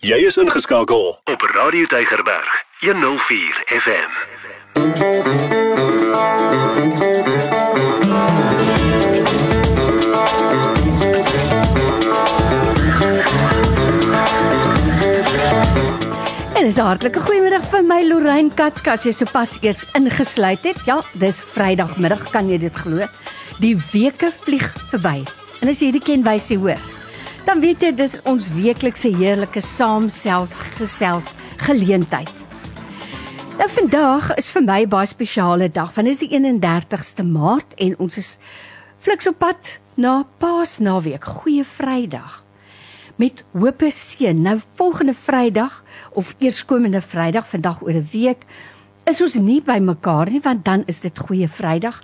[0.00, 2.48] Jy is ingeskakel op Radio Tygerberg
[2.80, 4.12] 104 FM.
[16.54, 19.02] En dis 'n hartlike goeiemiddag vir my Lorraine Katskas.
[19.04, 20.80] Jy sopas eers ingesluit het.
[20.86, 23.04] Ja, dis Vrydagmiddag, kan jy dit glo?
[23.58, 25.24] Die weke vlieg verby.
[25.60, 26.80] En as jy hierdie ken wysie hoor,
[27.46, 32.32] dan weet jy dis ons weeklikse heerlike saamsels gesels geleentheid.
[33.58, 37.74] Nou vandag is vir my 'n baie spesiale dag, want dit is die 31ste Maart
[37.76, 38.38] en ons is
[38.98, 42.44] fliks op pad na Paasnaweek, Goeie Vrydag
[43.16, 44.42] met hoop seën.
[44.42, 48.44] Nou volgende Vrydag of eerskomende Vrydag, vandag oor 'n week,
[49.04, 52.02] is ons nie by mekaar nie want dan is dit Goeie Vrydag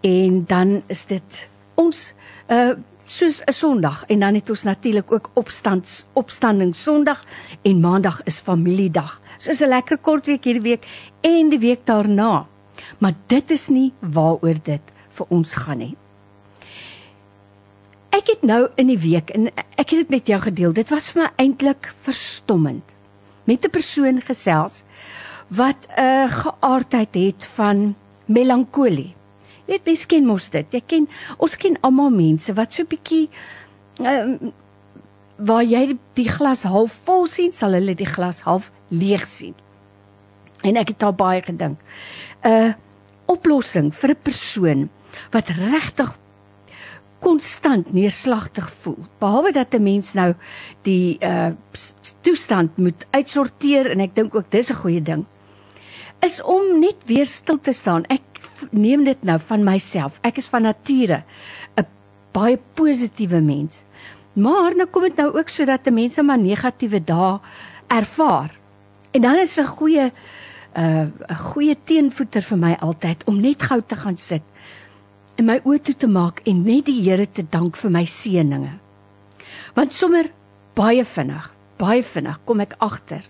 [0.00, 2.14] en dan is dit ons
[2.48, 2.74] uh
[3.06, 7.24] soos 'n Sondag en dan het ons natuurlik ook opstands opstanding Sondag
[7.62, 9.20] en Maandag is familiedag.
[9.38, 10.86] So is 'n lekker kort week hierdie week
[11.20, 12.46] en die week daarna.
[12.98, 15.96] Maar dit is nie waaroor dit vir ons gaan nie.
[18.10, 20.72] Ek het nou in die week en ek het dit met jou gedeel.
[20.72, 22.84] Dit was vir my eintlik verstommend.
[23.44, 24.82] Met 'n persoon gesels
[25.48, 27.94] wat 'n geaardheid het van
[28.26, 29.14] melankolie.
[29.66, 30.66] Weet mens ken mos dit.
[30.72, 31.08] Jy ken
[31.42, 33.28] ons ken almal mense wat so bietjie
[34.00, 34.36] uh,
[35.36, 39.54] waar jy die glas half vol sien, sal hulle die glas half leeg sien.
[40.64, 41.78] En ek het daar baie gedink.
[42.44, 42.74] 'n uh,
[43.26, 44.88] Oplossing vir 'n persoon
[45.34, 46.14] wat regtig
[47.18, 49.02] konstant neerslagtig voel.
[49.18, 50.34] Behalwe dat 'n mens nou
[50.82, 51.50] die uh
[52.22, 55.24] toestand moet uitsorteer en ek dink ook dis 'n goeie ding.
[56.24, 58.04] Is om net weer stil te staan.
[58.08, 58.22] Ek
[58.70, 60.18] neem dit nou van myself.
[60.22, 61.24] Ek is van nature
[61.76, 61.86] 'n
[62.32, 63.84] baie positiewe mens.
[64.32, 67.40] Maar nou kom dit nou ook sodat mense maar negatiewe dae
[67.88, 68.50] ervaar.
[69.12, 70.12] En dan is 'n goeie
[70.76, 74.42] uh 'n goeie teenvoeter vir my altyd om net gou te gaan sit
[75.36, 78.78] en my oë toe te maak en net die Here te dank vir my seëninge.
[79.74, 80.30] Want sommer
[80.74, 83.22] baie vinnig, baie vinnig kom ek agter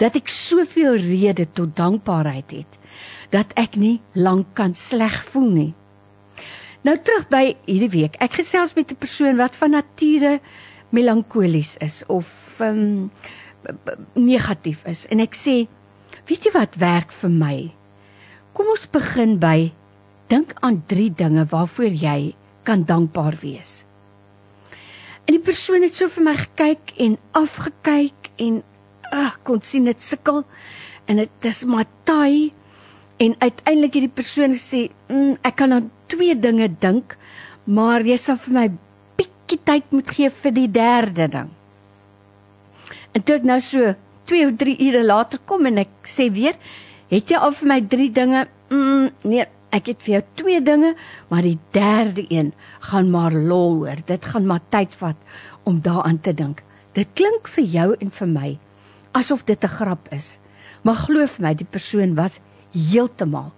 [0.00, 2.78] dat ek soveel rede tot dankbaarheid het
[3.32, 5.72] dat ek nie lank kan sleg voel nie.
[6.86, 8.14] Nou terug by hierdie week.
[8.22, 10.40] Ek gesels met 'n persoon wat van nature
[10.90, 13.10] melankolies is of um,
[14.14, 15.66] negatief is en ek sê,
[16.26, 17.74] weet jy wat werk vir my?
[18.52, 19.72] Kom ons begin by
[20.26, 22.34] Dink aan 3 dinge waarvoor jy
[22.66, 23.84] kan dankbaar wees.
[25.26, 28.62] En die persoon het so vir my gekyk en afgekyk en
[29.14, 30.42] ag kon sien dit sukkel
[31.06, 32.52] en dit is maar taai
[33.22, 37.16] en uiteindelik het die persoon gesê mm, ek kan aan twee dinge dink
[37.64, 38.66] maar jy sal vir my
[39.18, 41.48] bietjie tyd moet gee vir die derde ding.
[43.14, 43.94] En toe ek nou so
[44.30, 46.58] 2 of 3 ure later kom en ek sê weer
[47.10, 50.94] het jy al vir my 3 dinge mm, nee Ek het vir jou twee dinge,
[51.28, 52.52] maar die derde een
[52.88, 53.98] gaan maar lol hoor.
[54.06, 55.16] Dit gaan maar tyd vat
[55.66, 56.62] om daaraan te dink.
[56.94, 58.50] Dit klink vir jou en vir my
[59.16, 60.38] asof dit 'n grap is.
[60.82, 62.40] Maar glo my, die persoon was
[62.72, 63.52] heeltemal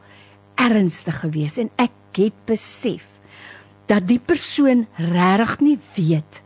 [0.54, 3.04] ernstig geweest en ek het besef
[3.86, 6.42] dat die persoon regtig nie weet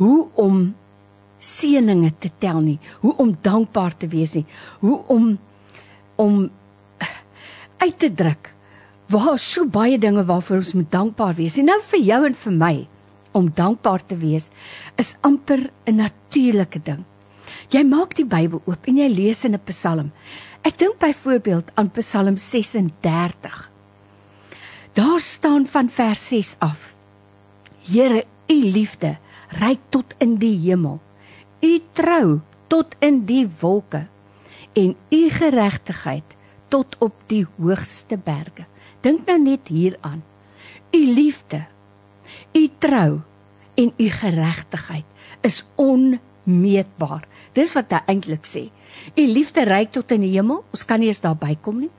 [0.00, 0.74] hoe om
[1.42, 4.46] seëninge te tel nie, hoe om dankbaar te wees nie,
[4.80, 5.38] hoe om
[6.16, 6.50] om
[7.82, 8.52] uit te druk
[9.12, 11.58] waar so baie dinge waarvoor ons moet dankbaar wees.
[11.58, 12.74] En nou vir jou en vir my
[13.36, 14.50] om dankbaar te wees
[14.96, 17.04] is amper 'n natuurlike ding.
[17.70, 20.12] Jy maak die Bybel oop en jy lees in 'n Psalm.
[20.62, 23.70] Ek dink byvoorbeeld aan Psalm 36.
[24.92, 26.94] Daar staan van vers 6 af:
[27.82, 29.18] Here, u liefde
[29.48, 31.00] reik tot in die hemel.
[31.60, 34.06] U trou tot in die wolke
[34.72, 36.36] en u geregtigheid
[36.68, 38.64] tot op die hoogste berge.
[39.00, 40.22] Dink nou net hieraan.
[40.92, 41.64] U liefde,
[42.54, 43.20] u trou
[43.74, 45.04] en u geregtigheid
[45.40, 47.26] is onmeetbaar.
[47.56, 48.68] Dis wat hy eintlik sê.
[49.16, 51.90] U liefde reik tot in die hemel, ons kan nie eens daar bykom nie.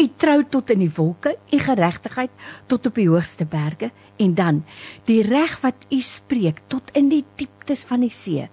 [0.00, 2.32] U trou tot in die wolke, u geregtigheid
[2.70, 3.92] tot op die hoogste berge
[4.22, 4.62] en dan
[5.08, 8.48] die reg wat u spreek tot in die dieptes van die see.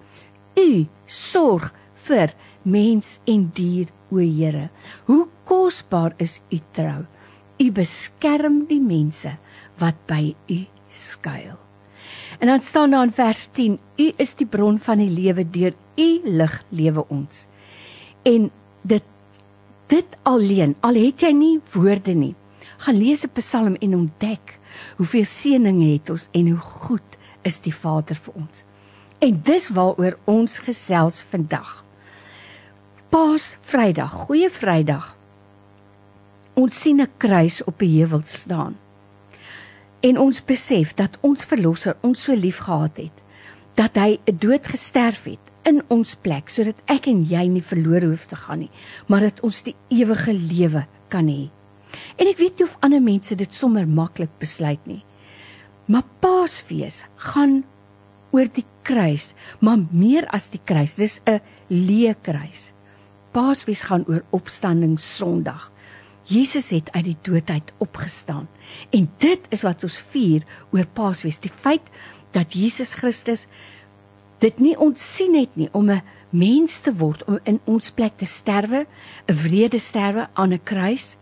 [0.58, 1.70] U sorg
[2.06, 4.68] vir mens en dier, o Here.
[5.06, 7.06] Hoe kosbaar is u trou.
[7.60, 9.36] U beskerm die mense
[9.80, 10.58] wat by U
[10.90, 11.58] skuil.
[12.40, 15.74] En dan staan daar in vers 10: U is die bron van die lewe, deur
[16.00, 17.46] U lig lewe ons.
[18.22, 18.50] En
[18.82, 19.06] dit
[19.90, 22.34] dit alleen, al het jy nie woorde nie,
[22.78, 24.58] gaan lees 'n Psalm en ontdek
[24.96, 28.64] hoeveel seëninge het ons en hoe goed is die Vader vir ons.
[29.18, 31.84] En dis waaroor ons gesels vandag.
[33.10, 35.16] Paas Vrydag, Goeie Vrydag.
[36.54, 38.76] Ons sien 'n kruis op 'n heuwel staan.
[40.00, 43.16] En ons besef dat ons verlosser ons so lief gehad het
[43.74, 48.10] dat hy 'n dood gesterf het in ons plek sodat ek en jy nie verlore
[48.10, 48.72] hoef te gaan nie,
[49.08, 51.48] maar dat ons die ewige lewe kan hê.
[52.18, 55.02] En ek weet nie of ander mense dit sommer maklik besluit nie.
[55.90, 57.62] Maar Paasfees gaan
[58.30, 61.40] oor die kruis, maar meer as die kruis, dis 'n
[61.70, 62.72] leë kruis.
[63.32, 65.70] Paasfees gaan oor opstanding Sondag.
[66.24, 68.48] Jesus het uit die dood uit opgestaan.
[68.90, 71.90] En dit is wat ons vier oor Paasfees, die feit
[72.30, 73.46] dat Jesus Christus
[74.40, 78.26] dit nie ontsien het nie om 'n mens te word om in ons plek te
[78.26, 78.86] sterwe,
[79.26, 81.16] 'n wrede sterwe aan 'n kruis,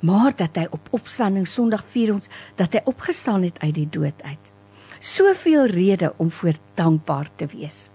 [0.00, 4.22] maar dat hy op opstanding Sondag vier ons dat hy opgestaan het uit die dood
[4.22, 4.50] uit.
[4.98, 7.90] Soveel redes om voor dankbaar te wees.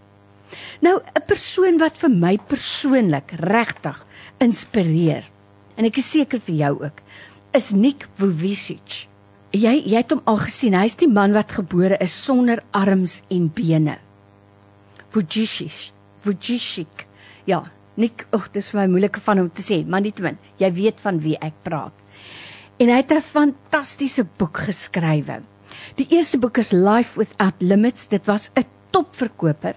[0.80, 4.06] Nou 'n persoon wat vir my persoonlik regtig
[4.38, 5.24] inspireer
[5.76, 7.00] en ek is seker vir jou ook
[7.52, 9.06] is Nick Vujicic.
[9.50, 10.74] Jy jy het hom al gesien.
[10.74, 13.98] Hy's die man wat gebore is sonder arms en bene.
[15.10, 15.92] Vujicic.
[16.20, 17.06] Vujicic.
[17.44, 17.64] Ja,
[17.98, 21.18] Nick, ag, dis vir my moeilik van hom te sê, maar nietemin, jy weet van
[21.24, 21.94] wie ek praat.
[22.78, 25.42] En hy het 'n fantastiese boek geskrywe.
[25.96, 28.06] Die eerste boek is Life Without Limits.
[28.06, 29.74] Dit was 'n topverkoper.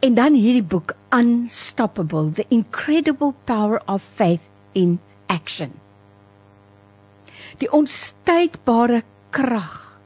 [0.00, 4.40] En dan hierdie boek Unstoppable: The Incredible Power of Faith
[4.72, 5.72] in Action.
[7.58, 9.98] Die onstuitbare krag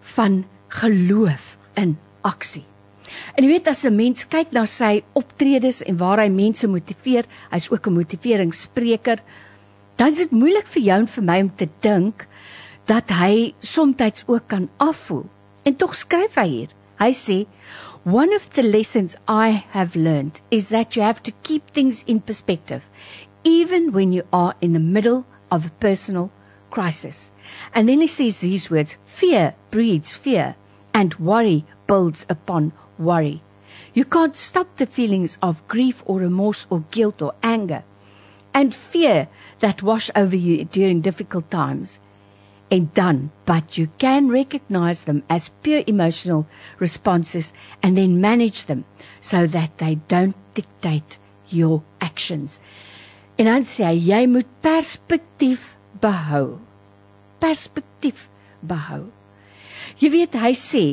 [0.00, 2.64] van geloof in aksie.
[3.36, 7.24] En jy weet as 'n mens kyk na sy optredes en waar hy mense motiveer,
[7.50, 9.18] hy's ook 'n motiveringsspreker,
[9.96, 12.26] dan is dit moeilik vir jou en vir my om te dink
[12.86, 15.26] dat hy soms ook kan afvoel.
[15.64, 16.68] En tog skryf hy hier.
[16.98, 17.46] Hy sê
[18.04, 22.20] One of the lessons I have learned is that you have to keep things in
[22.20, 22.82] perspective,
[23.44, 26.30] even when you are in the middle of a personal
[26.70, 27.32] crisis.
[27.74, 30.54] And then he says these words fear breeds fear,
[30.94, 33.42] and worry builds upon worry.
[33.94, 37.84] You can't stop the feelings of grief or remorse or guilt or anger
[38.52, 39.28] and fear
[39.60, 42.00] that wash over you during difficult times.
[42.70, 46.46] and done, but you can recognize them as pure emotional
[46.78, 47.52] responses
[47.82, 48.84] and then manage them
[49.20, 51.18] so that they don't dictate
[51.48, 52.60] your actions.
[53.38, 56.58] En dan sê hy jy moet perspektief behou.
[57.40, 58.26] Perspektief
[58.60, 59.06] behou.
[60.02, 60.84] Jy weet hy sê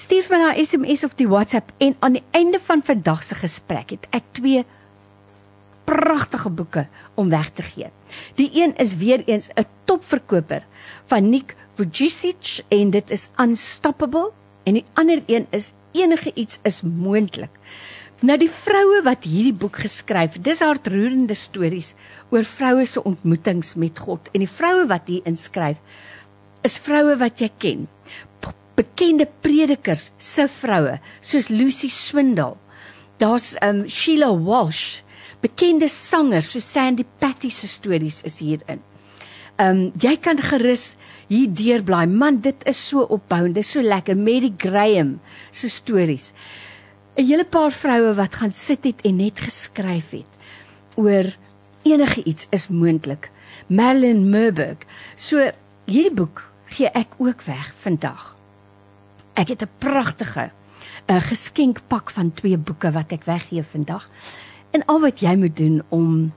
[0.00, 3.90] Stuur my 'n SMS of die WhatsApp en aan die einde van vandag se gesprek
[3.90, 4.64] het ek twee
[5.84, 7.90] pragtige boeke om weg te gee.
[8.34, 10.64] Die een is weer eens 'n topverkoper
[11.06, 14.30] van Nick Vujicic en dit is Unstoppable
[14.64, 17.52] en die ander een is enige iets is moontlik.
[18.20, 21.94] Nou die vroue wat hierdie boek geskryf dis hartroerende stories
[22.28, 24.28] oor vroue se ontmoetings met God.
[24.34, 25.80] En die vroue wat hier inskryf
[26.66, 27.86] is vroue wat jy ken.
[28.76, 32.58] Bekende predikers se vroue soos Lucy Swindle.
[33.20, 35.00] Daar's um Sheila Walsh
[35.40, 38.84] bekende sangers so Sandy Patty se stories is hierin
[39.60, 40.96] um jy kan gerus
[41.28, 46.32] hier deurblaai man dit is so opbouend dit is so lekker Mary Graham se stories
[47.16, 50.30] 'n hele paar vroue wat gaan sit het en net geskryf het
[50.96, 51.26] oor
[51.82, 53.30] enige iets is moontlik.
[53.66, 54.84] Marilyn Merberg.
[55.16, 55.50] So
[55.86, 58.36] hierdie boek gee ek ook weg vandag.
[59.34, 60.50] Ek het 'n pragtige
[61.08, 64.08] 'n geskenkpak van twee boeke wat ek weggee vandag.
[64.70, 66.32] En al wat jy moet doen om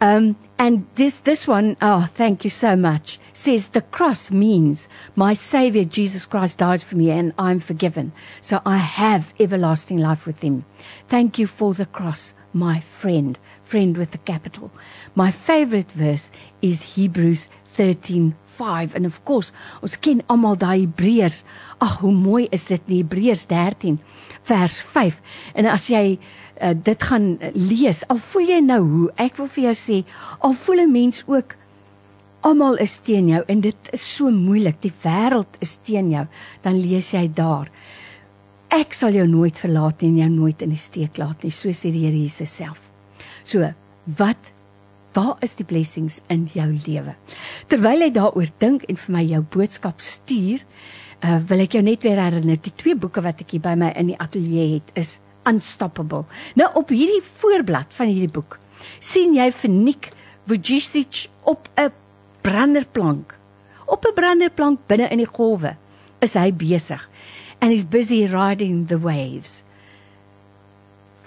[0.00, 3.20] Um, and this this one, oh, thank you so much.
[3.34, 8.12] Says the cross means my Savior Jesus Christ died for me and I'm forgiven.
[8.40, 10.64] So I have everlasting life with Him.
[11.08, 14.70] Thank you for the cross, my friend, friend with a capital.
[15.16, 16.30] My favorite verse
[16.60, 21.42] is Hebrews 13:5 and of course ons ken almal daai Hebreërs.
[21.80, 23.96] Ag hoe mooi is dit in Hebreërs 13
[24.44, 25.20] vers 5.
[25.56, 29.70] En as jy uh, dit gaan lees, al voel jy nou hoe ek wil vir
[29.70, 30.02] jou sê,
[30.44, 31.56] al voel 'n mens ook
[32.44, 36.26] almal is teen jou en dit is so moeilik, die wêreld is teen jou,
[36.62, 37.70] dan lees jy daar.
[38.68, 41.90] Ek sal jou nooit verlaat en jou nooit in die steek laat nie, so sê
[41.90, 42.78] die Here Jesus self.
[43.44, 43.64] So,
[44.04, 44.52] wat
[45.16, 47.16] waar is die blessings in jou lewe?
[47.72, 50.64] Terwyl jy daaroor dink en vir my jou boodskap stuur,
[51.24, 53.92] uh, wil ek jou net weer herinner, die twee boeke wat ek hier by my
[53.96, 56.24] in die ateljee het, is Unstoppable.
[56.58, 58.58] Nou op hierdie voorblad van hierdie boek
[58.98, 60.10] sien jy Vernik
[60.46, 61.92] Vujicic op 'n
[62.42, 63.34] branderplank.
[63.86, 65.76] Op 'n branderplank binne in die golwe
[66.20, 67.08] is hy besig
[67.60, 69.64] and he's busy riding the waves.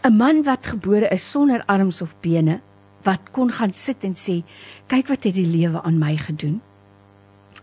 [0.03, 2.62] 'n Man wat gebore is sonder arms of bene,
[3.10, 4.44] wat kon gaan sit en sê,
[4.88, 6.62] "Kyk wat het die lewe aan my gedoen."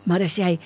[0.04, 0.58] Maar as jy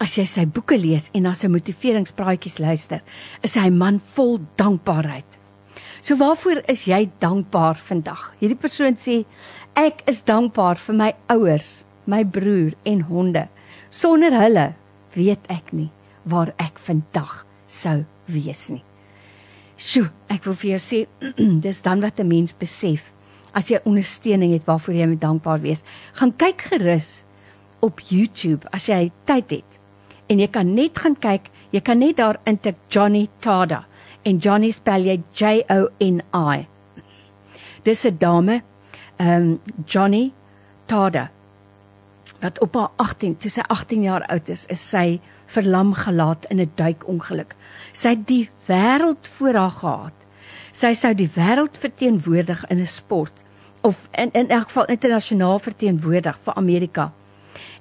[0.00, 3.00] as jy sy boeke lees en na sy motiveringspraatjies luister,
[3.42, 5.24] is hy 'n man vol dankbaarheid.
[6.00, 8.34] So waarvoor is jy dankbaar vandag?
[8.40, 9.24] Hierdie persoon sê
[9.76, 13.48] ek is dankbaar vir my ouers, my broer en honde.
[13.90, 14.74] Sonder hulle
[15.14, 15.90] weet ek nie
[16.24, 18.84] waar ek vandag sou wees nie.
[19.76, 21.06] Sjoe, ek wil vir jou sê
[21.66, 23.13] dis dan wat 'n mens besef
[23.54, 25.84] as jy ondersteuning het waarvoor jy moet dankbaar wees.
[26.18, 27.24] Gaan kyk gerus
[27.84, 29.80] op YouTube as jy tyd het
[30.32, 33.84] en jy kan net gaan kyk, jy kan net daar intik Johnny Tada
[34.24, 36.66] en Johnny spel jy J O N I.
[37.84, 38.62] Dis 'n dame,
[39.18, 40.32] ehm um, Johnny
[40.86, 41.30] Tada
[42.40, 46.60] wat op haar 18, toe sy 18 jaar oud is, is sy verlam gelaat in
[46.60, 47.54] 'n duikongeluk.
[47.92, 50.16] Sy het die wêreld voor haar gehad.
[50.72, 53.43] Sy sou die wêreld verteenwoordig in 'n sport
[53.84, 57.12] of in in elk geval internasionaal verteenwoordig vir Amerika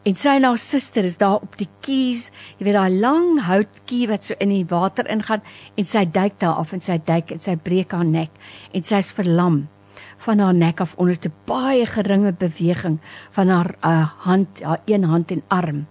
[0.04, 2.28] en sy en haar suster is daar op die keys,
[2.60, 5.44] jy weet daai lang houtkie wat so in die water ingaan
[5.80, 8.34] en sy duik daar af en sy duik en sy breek haar nek
[8.76, 9.64] en sy's verlam
[10.26, 13.00] van haar nek af onder te baie geringe beweging
[13.36, 15.82] van haar uh, hand, haar een hand en arm.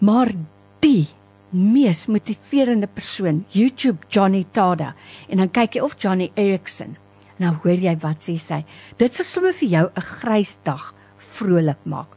[0.00, 0.32] Maar
[0.80, 1.08] die
[1.50, 4.94] mees motiverende persoon, YouTube Johnny Tada
[5.28, 6.96] en dan kyk jy of Johnny Erickson.
[7.40, 8.62] Nou hoor jy wat sê sy.
[9.00, 12.16] Dit sal sommer vir jou 'n grys dag vrolik maak.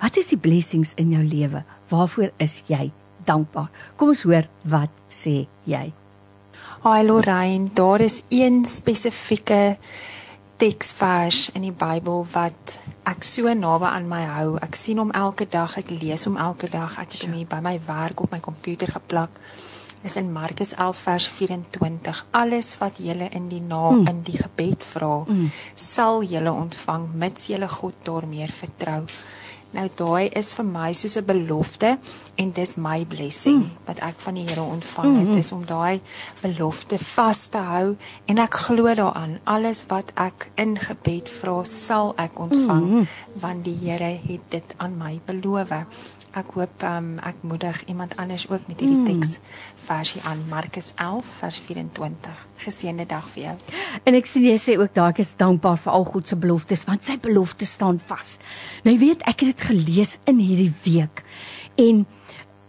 [0.00, 1.64] Wat is die blessings in jou lewe?
[1.90, 2.90] Waarvoor is jy
[3.24, 3.68] dankbaar?
[3.96, 5.92] Kom ons hoor wat sê jy.
[6.80, 9.76] Hi Lorraine, daar is een spesifieke
[10.56, 14.56] teksvers in die Bybel wat ek so naby aan my hou.
[14.60, 16.98] Ek sien hom elke dag, ek lees hom elke dag.
[17.00, 19.30] Ek het hom hier by my werk op my komputer geplak.
[20.02, 22.26] Is in Markus 11 vers 24.
[22.30, 24.06] Alles wat julle in die naam mm.
[24.06, 25.50] in die gebed vra, mm.
[25.74, 29.02] sal julle ontvang mits julle God daarmee vertrou.
[29.70, 31.98] Nou daai is vir my soos 'n belofte
[32.42, 33.70] en dis my blessing mm.
[33.86, 35.38] wat ek van die Here ontvang het mm -hmm.
[35.38, 36.00] is om daai
[36.40, 37.96] belofte vas te hou
[38.26, 43.06] en ek glo daaraan alles wat ek in gebed vra sal ek ontvang mm -hmm.
[43.40, 45.70] want die Here het dit aan my beloof
[46.38, 49.06] ek hoop um, ek moedig iemand anders ook met hierdie hmm.
[49.08, 49.40] teks
[49.80, 52.46] versie aan Markus 11 vers 24.
[52.60, 53.54] Geseënde dag vir jou.
[54.06, 56.84] En ek sien jy sê ook daar ek is dankbaar vir al God se beloftes
[56.86, 58.36] want sy beloftes staan vas.
[58.84, 61.22] Nou jy weet ek het dit gelees in hierdie week.
[61.76, 62.06] En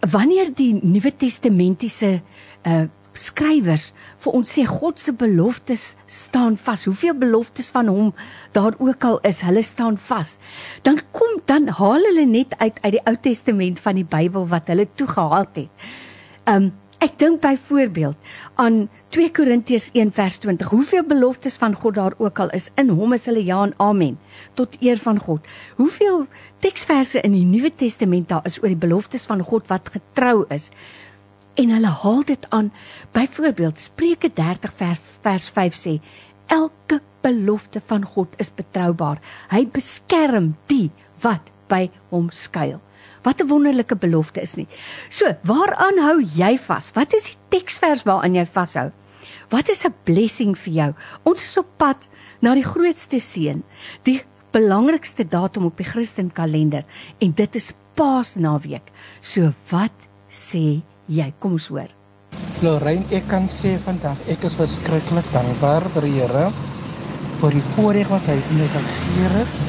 [0.00, 2.20] wanneer die Nuwe Testamentiese
[2.66, 3.90] uh skrywers
[4.22, 6.86] vir ons sê God se beloftes staan vas.
[6.88, 8.14] Hoeveel beloftes van hom
[8.56, 10.38] daar ook al is, hulle staan vas.
[10.80, 14.72] Dan kom dan haal hulle net uit uit die Ou Testament van die Bybel wat
[14.72, 15.68] hulle toegehaal het.
[16.48, 16.72] Um
[17.02, 18.14] Ek dink byvoorbeeld
[18.62, 20.68] aan 2 Korintiërs 1 vers 20.
[20.70, 24.20] Hoeveel beloftes van God daar ook al is, in hom is hulle ja en amen
[24.54, 25.48] tot eer van God.
[25.80, 26.28] Hoeveel
[26.62, 30.70] teksverse in die Nuwe Testament daar is oor die beloftes van God wat getrou is.
[31.58, 32.70] En hulle haal dit aan.
[33.12, 35.96] Byvoorbeeld Spreuke 30 vers, vers 5 sê:
[36.46, 39.20] Elke belofte van God is betroubaar.
[39.50, 40.90] Hy beskerm die
[41.22, 42.80] wat by hom skuil.
[43.22, 44.66] Wat 'n wonderlike belofte is nie.
[45.08, 46.90] So, waaraan hou jy vas?
[46.94, 48.90] Wat is die teksvers waaraan jy vashou?
[49.48, 50.94] Wat is 'n blessing vir jou?
[51.22, 52.08] Ons is op pad
[52.40, 53.62] na die grootste seën,
[54.02, 56.84] die belangrikste datum op die Christen kalender
[57.20, 58.86] en dit is Paasnaweek.
[59.20, 61.32] So wat sê jy?
[61.38, 61.90] Kom ons hoor.
[62.62, 66.46] Lorraine, ek kan sê vandag ek is verskriklik dankbaar vir die Here
[67.42, 69.60] vir die voorreg wat hy vir my gegee het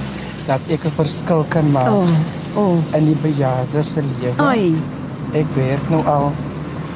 [0.48, 1.90] dat ek 'n verskil kan maak.
[1.90, 2.10] Oh.
[2.56, 2.78] Oh.
[2.94, 4.38] In die bejaardes se lewe.
[4.38, 4.76] Ai.
[5.34, 6.32] Ek werk nou al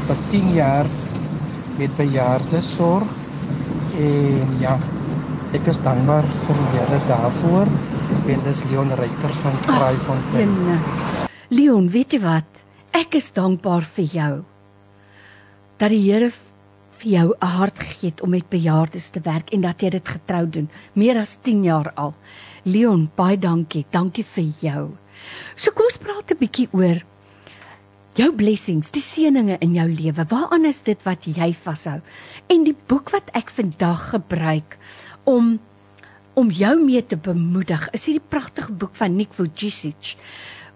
[0.07, 0.85] vir 10 jaar
[1.77, 3.07] met bejaardes sorg
[3.97, 4.77] en ja,
[5.55, 7.69] ek is dankbaar vir die Here daarvoor.
[8.27, 10.51] En dis Leon Reuters van Kraaifontein.
[10.73, 12.63] Oh, Leon, weet jy wat?
[12.95, 14.33] Ek is dankbaar vir jou.
[15.79, 16.31] Dat die Here
[16.97, 20.07] vir jou 'n hart gegee het om met bejaardes te werk en dat jy dit
[20.07, 22.13] getrou doen, meer as 10 jaar al.
[22.63, 23.85] Leon, baie dankie.
[23.91, 24.97] Dankie vir jou.
[25.55, 27.03] So kom ons praat 'n bietjie oor
[28.17, 30.25] jou blessings, die seëninge in jou lewe.
[30.25, 32.01] Waaraan is dit wat jy vashou?
[32.49, 34.77] En die boek wat ek vandag gebruik
[35.27, 35.57] om
[36.37, 40.13] om jou mee te bemoedig, is hierdie pragtige boek van Nick Vujicic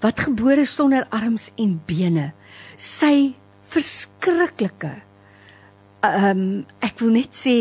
[0.01, 2.31] wat gebore sonder arms en bene.
[2.75, 3.35] Sy
[3.69, 4.95] verskriklike
[6.01, 6.47] ehm um,
[6.81, 7.55] ek wil net sê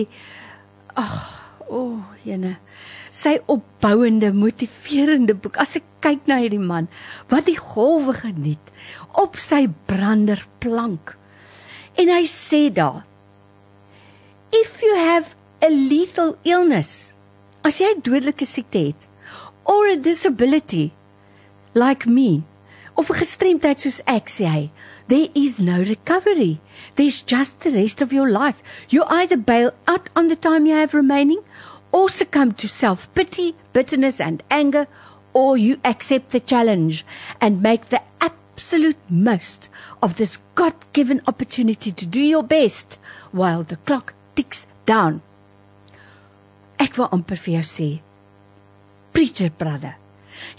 [0.96, 1.18] ag,
[1.68, 2.56] o, oh, jene
[3.14, 5.58] sy opbouende, motiverende boek.
[5.60, 6.88] As ek kyk na hierdie man
[7.30, 8.72] wat die golwe geniet
[9.18, 11.14] op sy branderplank.
[11.98, 13.02] En hy sê daar:
[14.54, 17.14] If you have a lethal illness,
[17.62, 19.06] as jy 'n dodelike siekte het
[19.64, 20.92] or a disability
[21.74, 22.42] like me,
[22.96, 24.70] of 'n gestremdheid soos ek sê hy,
[25.08, 26.60] there is no recovery.
[26.96, 28.62] There's just the rest of your life.
[28.88, 31.42] You either bail out on the time you have remaining
[31.92, 34.86] or succumb to self pity, bitterness, and anger,
[35.32, 37.04] or you accept the challenge
[37.40, 39.68] and make the absolute most
[40.02, 42.98] of this God given opportunity to do your best
[43.32, 45.22] while the clock ticks down.
[46.80, 48.00] Ek wil amper vir jou sê,
[49.12, 50.00] preacher brother,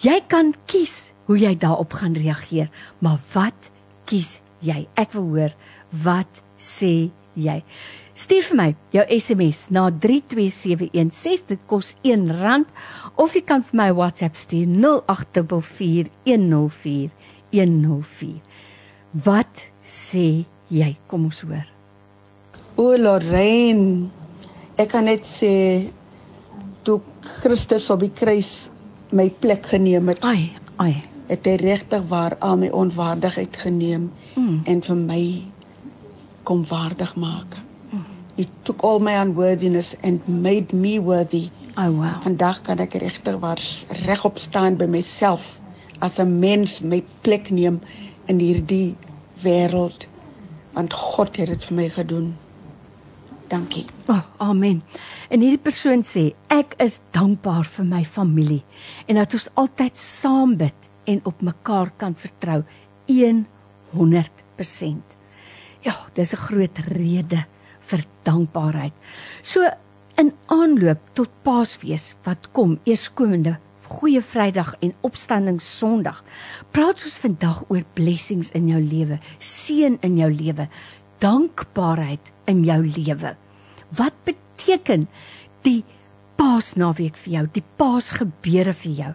[0.05, 2.69] jy kan kies hoe jy daarop gaan reageer,
[3.01, 3.73] maar wat
[4.05, 4.85] kies jy?
[4.99, 5.49] Ek wil hoor
[6.03, 7.63] wat sê jy?
[8.13, 12.65] Stuur vir my jou SMS na 32716 dit kos R1
[13.17, 14.67] of jy kan vir my WhatsApp stuur
[16.27, 18.37] 0824104104.
[19.25, 20.97] Wat sê jy?
[21.09, 21.65] Kom ons hoor.
[22.77, 24.13] O Lorraine,
[24.77, 25.89] ek kan net sê
[27.21, 28.69] Christus op die kruis
[29.11, 30.23] my plek geneem het.
[30.25, 31.03] Ai, ai.
[31.31, 34.61] Het hy regtig waar al my onwaardigheid geneem mm.
[34.65, 35.23] en vir my
[36.43, 37.59] kom waardig maak.
[38.35, 41.49] He took all my unworthiness and made me worthy.
[41.77, 42.21] Oh wow.
[42.23, 43.59] Vandag kan ek regtig waar
[44.07, 45.59] regop staan by myself
[45.99, 47.81] as 'n mens my plek neem
[48.25, 48.95] in hierdie
[49.43, 50.07] wêreld
[50.73, 52.33] want God het dit vir my gedoen.
[53.51, 53.85] Dankie.
[54.07, 54.79] Oh, amen.
[55.27, 58.61] En hierdie persoon sê ek is dankbaar vir my familie
[59.11, 62.61] en dat ons altyd saam bid en op mekaar kan vertrou
[63.91, 65.17] 100%.
[65.83, 67.45] Ja, dis 'n groot rede
[67.89, 68.93] vir dankbaarheid.
[69.41, 69.67] So
[70.15, 73.57] in aanloop tot Paasfees wat kom, eerskomende
[73.91, 76.23] Goeie Vrydag en Opstanding Sondag,
[76.71, 80.67] praat ons vandag oor blessings in jou lewe, seën in jou lewe,
[81.21, 83.35] dankbaarheid in jou lewe.
[83.97, 85.07] Wat beteken
[85.65, 85.83] die
[86.41, 89.13] Paasnaweek vir jou, die Paasgebeure vir jou?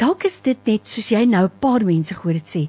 [0.00, 2.68] Dalk is dit net soos jy nou 'n paar mense gehoor het sê,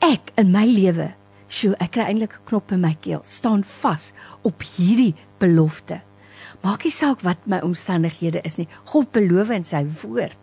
[0.00, 1.14] ek in my lewe
[1.46, 3.22] Sjoe, ek kry eintlik 'n knop in my keel.
[3.22, 6.00] Staan vas op hierdie belofte.
[6.62, 8.68] Maak nie saak wat my omstandighede is nie.
[8.84, 10.38] God beloof in sy woord.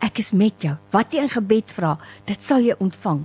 [0.00, 0.76] Ek is met jou.
[0.90, 3.24] Wat jy in gebed vra, dit sal jy ontvang.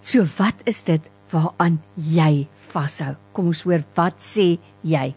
[0.00, 3.14] So wat is dit waaraan jy vashou?
[3.32, 5.12] Kom ons hoor wat sê jy?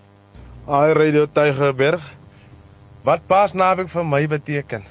[0.66, 2.04] Ai Radio Tygerberg.
[3.06, 4.86] Wat Paasnaweek vir my beteken?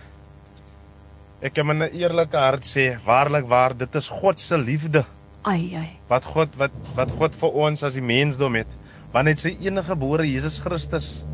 [1.45, 5.05] Ek kan met 'n eerlike hart sê, waarlik waar, dit is God se liefde.
[5.43, 5.91] Ai ai.
[6.09, 8.69] Wat God wat wat God vir ons as die mensdom het,
[9.13, 11.25] wanneer hy sy enige gebore Jesus Christus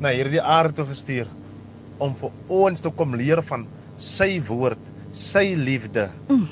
[0.00, 1.28] na hierdie aarde toe gestuur
[1.98, 4.78] om vir ons te kom leer van sy woord,
[5.12, 6.10] sy liefde.
[6.28, 6.48] Mm.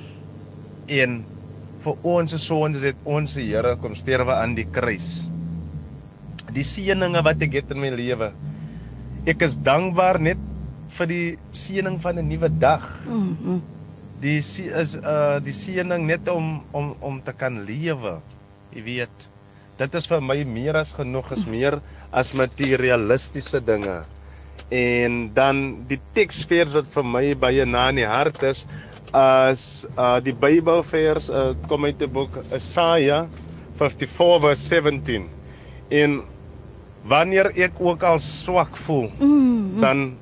[0.88, 1.24] En
[1.86, 5.10] vir ons sondes het ons se Here kom sterwe aan die kruis.
[6.56, 8.32] Die seëninge wat ek het in my lewe.
[9.28, 10.42] Ek is dankbaar net
[10.96, 12.84] vir die seëning van 'n nuwe dag.
[13.06, 13.62] Mm -hmm.
[14.20, 18.20] Die is uh die seëning net om om om te kan lewe.
[18.72, 19.28] Jy weet.
[19.78, 24.04] Dit is vir my meer as genoeg, is meer as materialistiese dinge.
[24.70, 28.66] En dan die teksvers wat vir my baie na in die hart is
[29.12, 33.26] as uh die Bybelvers uh, kom uit die boek Jesaja
[33.78, 35.28] 54 vers 17.
[35.88, 36.20] En
[37.06, 40.16] wanneer ek ook al swak voel, Mm, dan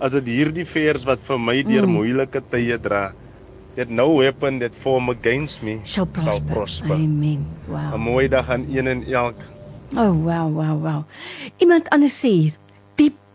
[0.00, 1.92] as dit hierdie vers wat vir my deur Mm.
[1.96, 3.12] moeilike tye dra.
[3.76, 6.32] That no weapon that form against me shall prosper.
[6.32, 6.94] sal prosper.
[6.96, 7.46] Amen.
[7.68, 7.96] 'n Wow.
[7.98, 9.36] Mooi dag aan een en elk.
[9.96, 11.04] Oh wow, wow, wow.
[11.58, 12.52] Iemand anders sê hier,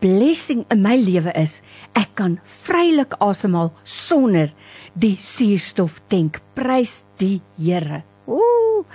[0.01, 1.59] blessing in my lewe is
[1.97, 4.49] ek kan vrylik asemhaal sonder
[4.93, 6.41] die suurstoftank.
[6.57, 8.01] Prys die Here.
[8.27, 8.85] Ooh.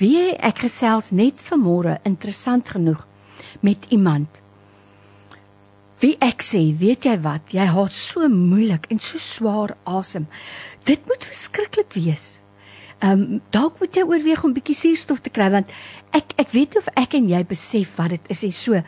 [0.00, 3.06] Wie ek gesels net vanmôre interessant genoeg
[3.64, 4.28] met iemand.
[6.02, 7.54] Wie ek sê, weet jy wat?
[7.56, 10.26] Jy haal so moeilik en so swaar asem.
[10.84, 12.42] Dit moet verskriklik wees.
[13.00, 15.72] Ehm um, dalk moet jy oorweeg om bietjie suurstof te kry want
[16.16, 18.82] ek ek weet of ek en jy besef wat dit is en so.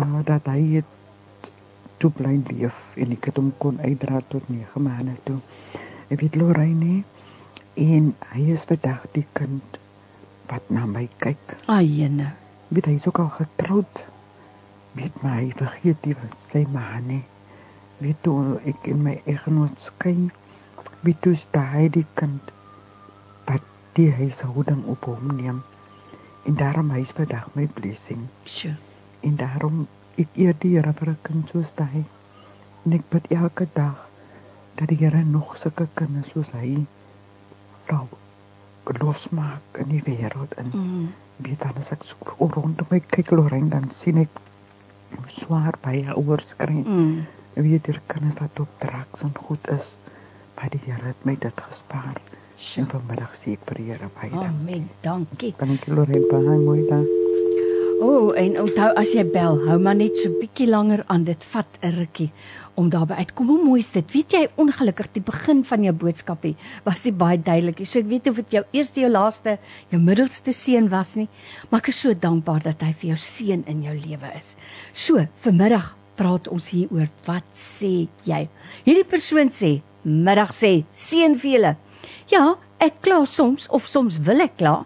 [0.00, 1.50] uh, dat hy het
[1.96, 5.38] toe bly leef en ek het hom kon uitdra tot 9 maande toe.
[6.08, 7.02] Ek weet Lorraine
[7.74, 9.78] en hy is vandag die kind
[10.48, 11.56] wat na my kyk.
[11.66, 12.32] Ayene.
[12.68, 14.04] weet hy is ook al getroud.
[14.96, 17.22] Weet my, hy vergeet die wat sy ma nie.
[17.98, 20.30] Weet toe ek in my eggenoot skyn,
[21.00, 22.52] weet toe sta hy die kind
[23.46, 23.62] wat
[23.98, 25.62] die huishouding op hom neem.
[26.44, 28.26] En daarom hy is vandag my blessing.
[28.44, 28.76] Sure.
[29.20, 29.86] En daarom
[30.20, 32.04] ek eer die Here vir 'n kind soos hy.
[32.84, 34.08] En ek bid elke dag
[34.74, 36.86] dat die Here nog sulke kinders soos hy
[37.86, 38.08] sal
[39.00, 41.12] losmaak in die wêreld in Mm.
[41.36, 44.28] weet dan as ek so rondom my kyk Lorraine dan sien ek
[45.26, 46.82] swaar baie ouers kry.
[46.86, 47.26] Mm.
[47.54, 49.96] Weet jy kinders wat op drugs en goed is.
[50.54, 52.18] Maar die Here het my dit gespaar.
[52.56, 52.84] Sure.
[52.84, 54.48] En vanmiddag sê ek vir die Here baie dankie.
[54.48, 54.88] Amen.
[55.06, 55.52] Dankie.
[55.58, 57.06] Kan ek Lorraine baie mooi dag.
[57.94, 61.22] O, oh, en onthou as jy bel, hou maar net so bietjie langer aan.
[61.24, 62.30] Dit vat 'n rukkie
[62.74, 63.46] om daarby uitkom.
[63.46, 64.12] Hoe mooi is dit?
[64.12, 67.86] Weet jy ongelukkig die begin van jou boodskapie was nie baie duidelik nie.
[67.86, 69.58] So ek weet of dit jou eerste, jou laaste,
[69.90, 71.28] jou middelste seun was nie,
[71.70, 74.56] maar ek is so dankbaar dat hy vir jou seun in jou lewe is.
[74.92, 78.44] So, vanmiddag praat ons hier oor wat sê jy?
[78.86, 81.72] Hierdie persoon sê, middag sê, seën vir julle.
[82.32, 84.82] Ja, ek kla soms of soms wil ek kla,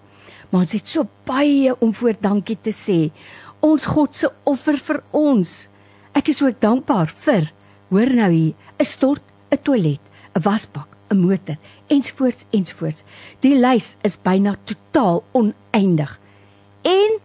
[0.51, 3.09] maar ons het so baie om voor dankie te sê.
[3.65, 5.55] Ons God se offer vir ons.
[6.17, 7.51] Ek is ook dankbaar vir
[7.91, 10.01] hoor nou hier, 'n stort, 'n toilet,
[10.37, 11.57] 'n wasbak, 'n motor
[11.89, 13.03] ensvoorts ensvoorts.
[13.41, 16.19] Die lys is byna totaal oneindig.
[16.83, 17.21] En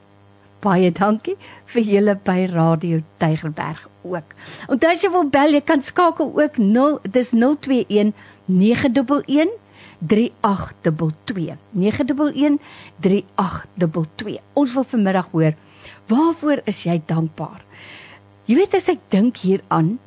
[0.63, 4.35] baie dankie vir julle by Radio Tygerberg ook.
[4.67, 8.13] Onthou as jy wil bel, jy kan skakel ook 0 dis 021
[8.45, 9.59] 911
[10.07, 12.59] 3822 911
[12.99, 15.53] 3822 Ons wil vanmiddag hoor
[16.11, 17.61] waarvoor is jy dankbaar?
[18.47, 19.97] Jy weet as ek dink hieraan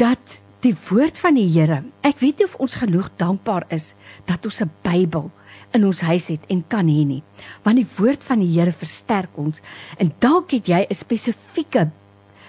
[0.00, 3.94] dat die woord van die Here, ek weet nie of ons genoeg dankbaar is
[4.28, 5.30] dat ons 'n Bybel
[5.72, 7.22] in ons huis het en kan hê nie.
[7.64, 9.60] Want die woord van die Here versterk ons
[9.98, 11.90] en dalk het jy 'n spesifieke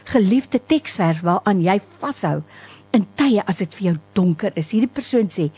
[0.10, 2.42] geliefde teksvers waaraan jy vashou
[2.94, 4.72] in tye as dit vir jou donker is.
[4.74, 5.50] Hierdie persoon sê,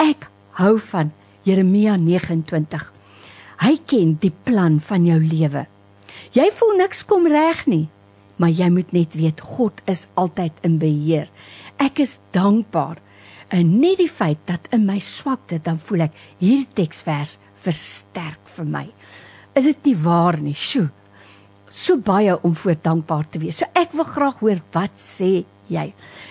[0.00, 0.28] ek
[0.60, 1.12] hou van
[1.44, 2.90] Jeremia 29.
[3.64, 5.66] Hy ken die plan van jou lewe.
[6.34, 7.86] Jy voel niks kom reg nie.
[8.36, 11.28] maar jy moet net weet God is altyd in beheer.
[11.82, 13.00] Ek is dankbaar.
[13.54, 18.66] En net die feit dat in my swakte dan voel ek hierdie teksvers versterk vir
[18.66, 18.86] my.
[19.54, 20.56] Is dit nie waar nie?
[20.58, 20.88] Sjoe.
[21.74, 23.56] So baie om voor dankbaar te wees.
[23.58, 25.88] So ek wil graag hoor wat sê jy.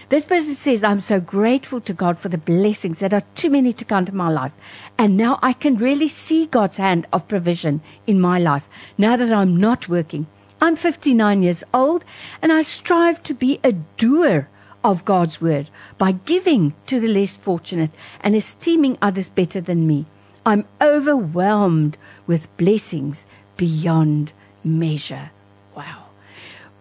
[0.08, 3.74] This person says I'm so grateful to God for the blessings that are too many
[3.74, 4.54] to count in my life.
[4.98, 8.64] And now I can really see God's hand of provision in my life
[8.98, 10.28] now that I'm not working.
[10.62, 12.06] I'm 59 years old
[12.42, 14.48] and I strive to be a doer
[14.82, 20.06] of God's word by giving to the less fortunate and esteeming others better than me.
[20.46, 23.26] I'm overwhelmed with blessings
[23.58, 24.32] beyond
[24.64, 25.30] measure.
[25.76, 26.10] Wow.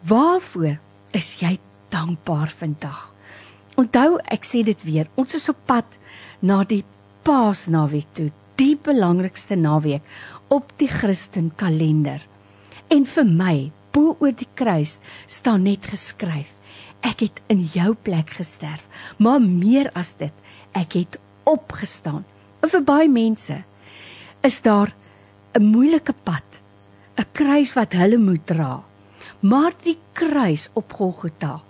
[0.09, 0.79] Waarvoor
[1.11, 1.59] is jy
[1.93, 3.13] dankbaar vandag?
[3.79, 5.99] Onthou, ek sê dit weer, ons is op pad
[6.41, 6.83] na die
[7.23, 10.03] Paasnaweek toe, die belangrikste naweek
[10.53, 12.21] op die Christen kalender.
[12.93, 13.55] En vir my,
[13.95, 16.51] bo oor die kruis, staan net geskryf:
[17.03, 18.85] Ek het in jou plek gesterf,
[19.19, 20.35] maar meer as dit,
[20.77, 21.19] ek het
[21.49, 22.25] opgestaan.
[22.63, 23.63] En vir baie mense
[24.43, 24.93] is daar
[25.55, 26.62] 'n moeilike pad,
[27.19, 28.83] 'n kruis wat hulle moet dra.
[29.41, 31.61] Maar die kruis op Golgotha,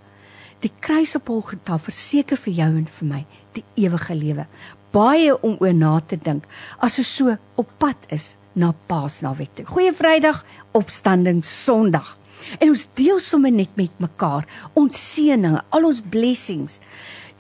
[0.61, 3.24] die kruis op Golgotha verseker vir jou en vir my
[3.57, 4.46] die ewige lewe.
[4.92, 6.44] Baie om oor na te dink
[6.78, 9.66] as ons so op pad is na Paasnaweek toe.
[9.66, 10.44] Goeie Vrydag,
[10.76, 12.16] opstanding Sondag.
[12.61, 16.81] En ons deel sommer net met mekaar ons seëninge, al ons blessings.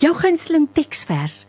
[0.02, 1.42] Jou gunsteling teksvers.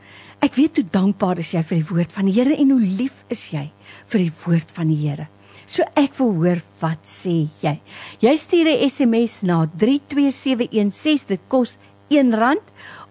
[0.44, 3.24] Ek weet hoe dankbaar is jy vir die woord van die Here en hoe lief
[3.32, 3.70] is jy
[4.12, 5.30] vir die woord van die Here.
[5.66, 7.80] So ek wil hoor wat sê jy.
[8.20, 11.78] Jy stuur 'n SMS na 32716 dit kos
[12.12, 12.60] R1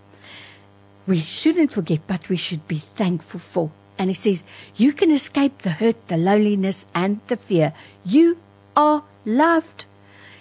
[1.08, 3.72] we shouldn't forget, but we should be thankful for.
[3.98, 4.44] And he says,
[4.76, 7.74] You can escape the hurt, the loneliness, and the fear.
[8.06, 8.38] You
[8.78, 9.86] are loved.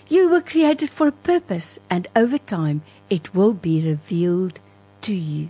[0.08, 4.60] You were created for a purpose, and over time, it will be revealed
[5.02, 5.48] to you.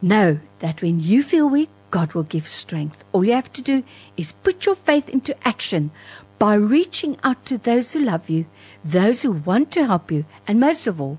[0.00, 3.04] Know that when you feel weak, God will give strength.
[3.12, 3.82] All you have to do
[4.16, 5.90] is put your faith into action
[6.38, 8.46] by reaching out to those who love you,
[8.84, 11.18] those who want to help you, and most of all,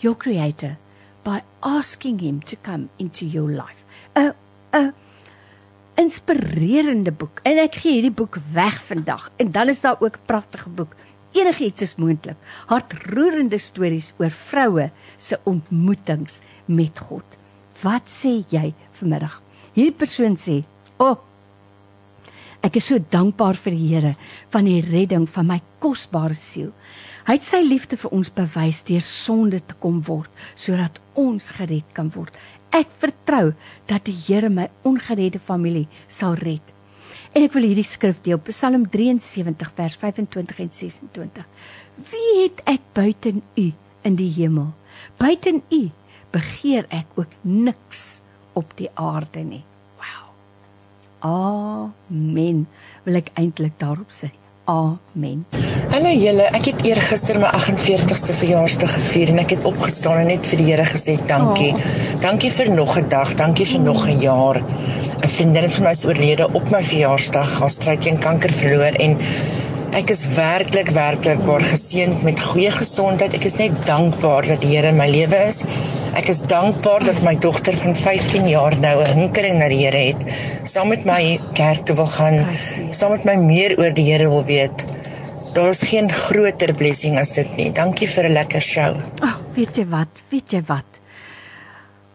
[0.00, 0.78] your Creator,
[1.24, 3.84] by asking Him to come into your life.
[4.14, 4.34] A,
[4.72, 4.94] a
[5.96, 7.40] inspirerende boek.
[7.42, 9.30] En ek gee hierdie boek weg vandag.
[9.36, 10.94] En dan is daar ook 'n pragtige boek.
[11.32, 12.36] Enigiets is moontlik.
[12.66, 17.24] Hartroerende stories oor vroue se ontmoetings met God.
[17.82, 19.42] Wat sê jy vanmiddag?
[19.72, 20.64] Hierdie persoon sê:
[20.96, 21.18] "O, oh,
[22.62, 24.14] ek is so dankbaar vir die Here
[24.50, 26.72] van die redding van my kosbare siel.
[27.26, 31.88] Hy het sy liefde vir ons bewys deur sonde te kom word sodat ons gered
[31.92, 32.34] kan word.
[32.74, 33.52] Ek vertrou
[33.86, 36.74] dat die Here my ongeredde familie sal red."
[37.36, 41.44] En ek wil hierdie skrif deel, Psalm 73 vers 25 en 26.
[42.10, 43.66] Wie het ek buiten U
[44.08, 44.70] in die hemel?
[45.20, 45.82] Buiten U
[46.32, 48.22] begeer ek ook niks
[48.56, 49.62] op die aarde nie.
[50.00, 50.32] Wow.
[51.28, 52.64] Amen.
[53.04, 54.32] Wil ek eintlik daarop sê.
[54.66, 55.44] Amen.
[55.92, 60.48] Hallo julle, ek het eergister my 48ste verjaarsdag gevier en ek het opgestaan en net
[60.50, 61.68] vir die Here gesê dankie.
[61.70, 61.84] Oh.
[62.24, 63.86] Dankie vir nog 'n dag, dankie vir mm.
[63.86, 64.58] nog 'n jaar.
[65.22, 69.16] 'n Vriendin van my is oorlede op my verjaarsdag, haar stryd teen kanker verloor en
[69.96, 73.32] Ek is werklik werklik baie geseënd met goeie gesondheid.
[73.38, 75.62] Ek is net dankbaar dat die Here in my lewe is.
[76.20, 80.02] Ek is dankbaar dat my dogter van 15 jaar nou 'n hinkering na die Here
[80.10, 80.20] het.
[80.68, 82.44] Saam met my kerk toe wil gaan,
[82.90, 84.84] saam met my meer oor die Here wil weet.
[85.54, 87.72] Daar's geen groter blessing as dit nie.
[87.72, 89.00] Dankie vir 'n lekker show.
[89.22, 90.20] Ag, oh, weet jy wat?
[90.28, 91.00] Weet jy wat?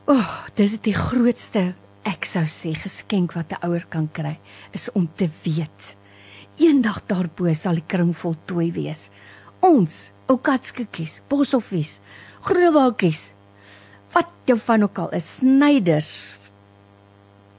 [0.05, 1.73] O, oh, dis die grootste
[2.05, 4.37] ek sou sê geskenk wat 'n ouer kan kry,
[4.71, 5.97] is om te weet
[6.61, 9.09] eendag daarbo sal die kring voltooi wees.
[9.65, 11.99] Ons, ou katskikkies, bosoffies,
[12.47, 13.31] groewaaltjies,
[14.13, 16.11] wat jou van ook al is, snyders.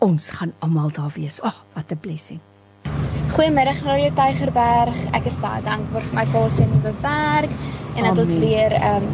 [0.02, 1.40] Ons gaan almal daar wees.
[1.40, 2.40] Ag, oh, wat 'n blessing.
[3.32, 4.98] Goeiemiddag Radio Tygerberg.
[5.14, 7.50] Ek is baie dankbaar vir my pa se nuwe werk
[7.96, 9.06] en dat ons weer ehm um,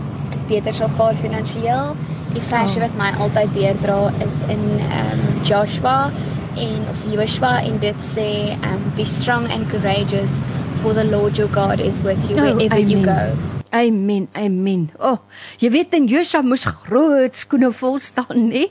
[0.48, 1.96] beter sal vaar finansiëel.
[2.33, 2.87] Die verse Oh.
[2.87, 6.11] wat my altyd deurdra is in um Joshua
[6.59, 8.29] en of Joshua en dit sê
[8.62, 10.38] um be strong and courageous
[10.83, 13.09] for the Lord your God is with you Oh, wherever you amen.
[13.09, 13.55] go.
[13.73, 14.29] Amen.
[14.35, 14.88] Amen.
[14.99, 15.18] O, oh,
[15.61, 18.68] jy weet in Josua moes groot skoene vol staan, nê?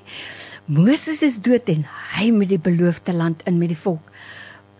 [0.67, 1.85] Moses is dood en
[2.17, 4.03] hy met die beloofde land in met die volk.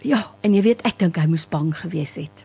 [0.04, 2.44] Ja, en jy weet ek dink hy moes bang gewees het.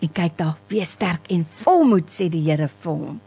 [0.00, 3.18] En kyk daar, wees sterk en volmoed sê die Here vir hom.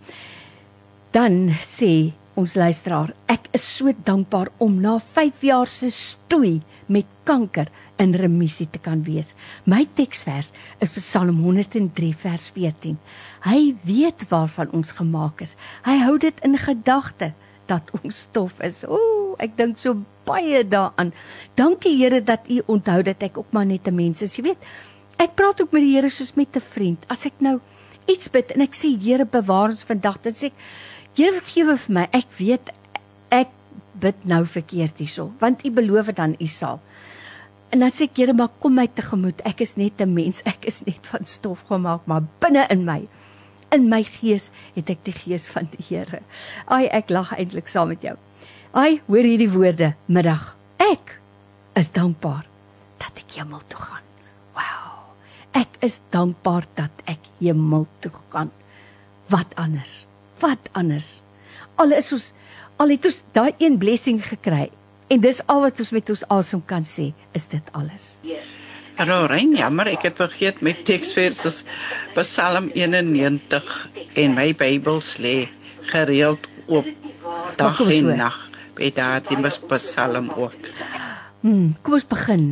[1.11, 7.07] Dan sê ons luisteraar, ek is so dankbaar om na 5 jaar se stoei met
[7.27, 7.69] kanker
[8.01, 9.33] in remissie te kan wees.
[9.69, 10.51] My teksvers
[10.83, 12.97] is Psalm 103 vers 14.
[13.45, 15.55] Hy weet waarvan ons gemaak is.
[15.85, 17.31] Hy hou dit in gedagte
[17.69, 18.83] dat ons stof is.
[18.89, 21.13] Ooh, ek dink so baie daaraan.
[21.59, 24.35] Dankie Here dat U onthou dat ek ook maar net 'n mens is.
[24.35, 24.61] Jy weet,
[25.17, 27.05] ek praat ook met die Here soos met 'n vriend.
[27.07, 27.59] As ek nou
[28.07, 30.57] iets bid en ek sê Here bewaar ons vandag, dan sê ek
[31.15, 32.07] Here vergewe vir my.
[32.11, 32.71] Ek weet
[34.01, 36.81] bid nou verkeerd hierso, want U beloof dan U sal.
[37.71, 39.41] En dan sê ek Here, maar kom my tegemoet.
[39.47, 40.41] Ek is net 'n mens.
[40.53, 43.07] Ek is net van stof gemaak, maar binne in my
[43.71, 46.19] in my gees het ek die gees van die Here.
[46.67, 48.17] Ai, ek lag eintlik saam met jou.
[48.75, 50.55] Ai, hoor hierdie woorde middag.
[50.77, 51.15] Ek
[51.79, 52.43] is dankbaar
[52.99, 54.05] dat ek hemel toe gaan.
[54.57, 55.15] Wow.
[55.55, 58.51] Ek is dankbaar dat ek hemel toe gaan.
[59.31, 60.05] Wat anders?
[60.43, 61.21] Wat anders?
[61.79, 62.31] Al is ons
[62.81, 64.69] al het ons daai een blessing gekry
[65.11, 68.05] en dis al wat ons met ons asem kan sê, is dit alles.
[69.01, 71.57] Rorein, jammer, ek het vergeet my teksvers is
[72.15, 73.69] Psalm 91
[74.23, 75.35] en my Bybels lê
[75.91, 76.87] gereeld oop
[77.59, 78.39] dag en nag.
[78.77, 80.69] By daardie mis Psalm ook.
[81.41, 82.45] Hmm, kom ons begin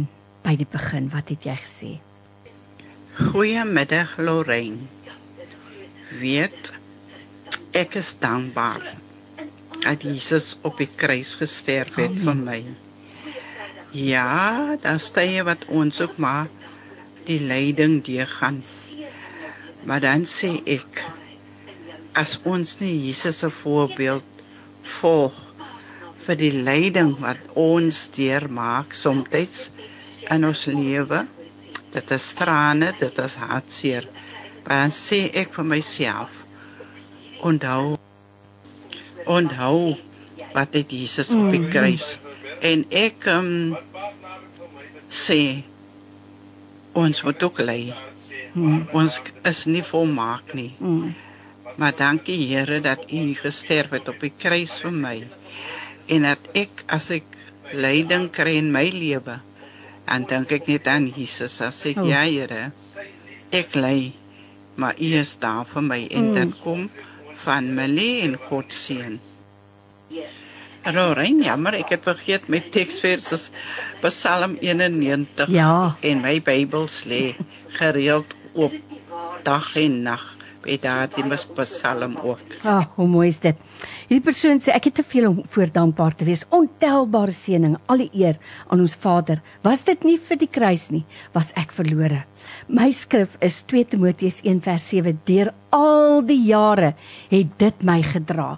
[0.44, 1.08] by die begin.
[1.14, 1.92] Wat het jy gesê?
[3.20, 4.90] Goeiemiddag Lorraine.
[6.20, 6.74] Weet
[7.78, 8.84] ek is dankbaar
[9.84, 12.60] dat Jesus op die kruis gesterf het vir my.
[13.96, 16.50] Ja, daar stye wat ons ook maar
[17.26, 18.62] die lyding deurgaan.
[19.88, 21.04] Maar dan sê ek
[22.20, 24.46] as ons nie Jesus se voorbeeld
[25.00, 25.38] volg
[26.26, 29.70] vir die lyding wat ons deurmaak soms
[30.30, 31.24] in ons lewe
[31.94, 34.08] dit is trane, dit is hartseer.
[34.66, 36.44] Maar dan sê ek vir myself,
[37.46, 37.96] onthou,
[39.30, 39.96] onthou
[40.54, 42.18] wat het Jesus op die kruis.
[42.66, 43.76] En ek um,
[45.10, 45.64] sê,
[46.98, 47.82] ons moet ook ly.
[48.98, 50.72] Ons is nie volmaak nie.
[51.80, 55.18] Maar dankie Here dat U gesterf het op die kruis vir my.
[56.10, 57.28] En dat ek as ek
[57.78, 59.38] lyding kry in my lewe,
[60.10, 61.60] dan dink ek net aan Jesus.
[61.62, 62.10] Dan sê ek, Oh.
[62.10, 62.72] ja Here,
[63.54, 64.12] ek ly,
[64.76, 66.90] maar U is daar vir my en dit kom
[67.46, 69.20] van Melie en God seën.
[70.90, 73.46] Rorein, jammer, ek het vergeet my teksvers is
[74.02, 75.96] Psalm 91 Ja.
[76.02, 77.36] en my Bybels lê
[77.78, 78.74] gereeld oop
[79.44, 80.24] dag en nag
[80.64, 82.56] by daardie mis Psalm ook.
[82.64, 83.60] Ag, oh, hoe mooi is dit.
[84.10, 86.42] Hierdie persoon sê ek het te veel om voor dankbaar te wees.
[86.56, 89.44] Ontelbare seëninge, al die eer aan ons Vader.
[89.64, 91.04] Was dit nie vir die kruis nie,
[91.36, 92.24] was ek verlore.
[92.68, 95.18] My skrif is 2 Timoteus 1 vers 7.
[95.26, 96.94] Deur al die jare
[97.32, 98.58] het dit my gedra.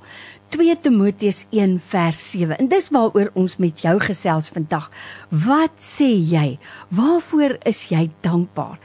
[0.52, 2.58] 2 Timoteus 1 vers 7.
[2.60, 4.90] En dis waaroor ons met jou gesels vandag.
[5.30, 6.58] Wat sê jy?
[6.92, 8.80] Waarvoor is jy dankbaar?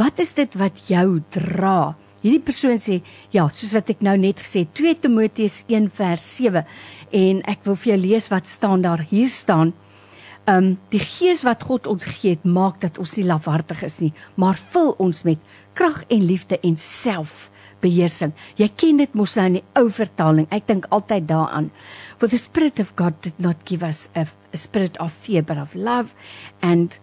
[0.00, 1.94] Wat is dit wat jou dra?
[2.22, 3.00] Hierdie persoon sê,
[3.34, 6.62] ja, soos wat ek nou net gesê, 2 Timoteus 1 vers 7
[7.18, 9.02] en ek wil vir jou lees wat staan daar.
[9.10, 9.72] Hier staan:
[10.50, 14.58] Um die gees wat God ons het, maak dat ons nie lafhartig is nie, maar
[14.72, 15.38] vul ons met
[15.78, 18.32] krag en liefde en selfbeheersing.
[18.58, 20.48] Jy ken dit mos nou in die ou vertaling.
[20.50, 21.70] Ek dink altyd daaraan.
[22.18, 25.62] For the spirit of God did not give us a, a spirit of fear but
[25.62, 26.10] of love
[26.60, 26.98] and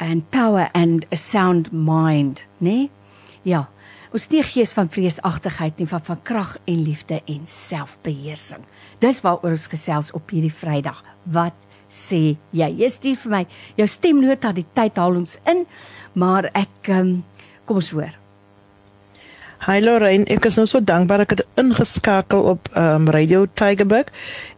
[0.00, 2.88] and power and a sound mind, né?
[2.88, 2.90] Nee?
[3.44, 3.66] Ja.
[4.12, 8.64] Ons nie gees van vreesagtigheid nie, van van krag en liefde en selfbeheersing.
[9.00, 11.00] Dis waaroor ons gesels op hierdie Vrydag.
[11.24, 11.56] Wat
[11.92, 12.22] sê
[12.56, 12.70] jy?
[12.80, 13.44] Jy stuur vir my
[13.76, 15.64] jou stemnota, die tyd haal ons in,
[16.18, 17.14] maar ek um,
[17.68, 18.18] kom ons hoor.
[19.62, 24.08] Hi Lorraine, ek is nou so dankbaar ek het ingeskakel op um, Radio Tigerberg.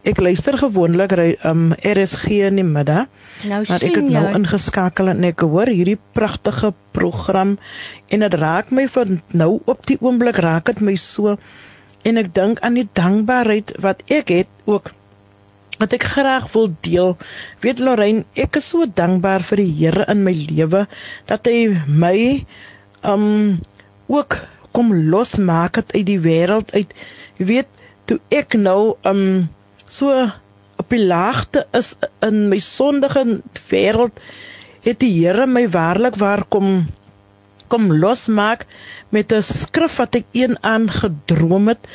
[0.01, 1.13] Ek luister gewoonlik
[1.45, 3.11] um, RSG in die middag.
[3.45, 4.33] Nou Maar ek het nou jy.
[4.39, 7.53] ingeskakel en ek hoor hierdie pragtige program
[8.09, 11.35] en dit raak my van nou op die oomblik raak dit my so
[12.05, 14.89] en ek dink aan die dankbaarheid wat ek het ook
[15.81, 17.15] wat ek graag wil deel.
[17.63, 20.85] Weet Lorraine, ek is so dankbaar vir die Here in my lewe
[21.29, 22.17] dat hy my
[23.03, 23.59] um
[24.07, 24.39] ook
[24.75, 26.91] kom losmaak het uit die wêreld uit.
[27.39, 29.47] Jy weet, toe ek nou um
[29.85, 30.11] so
[30.81, 31.93] op die laagte is
[32.25, 33.23] in my sondige
[33.69, 34.19] wêreld
[34.85, 36.85] het die Here my waarlik waar kom
[37.67, 38.67] kom losmaak
[39.09, 41.87] met 'n skrif wat ek een aan gedroom het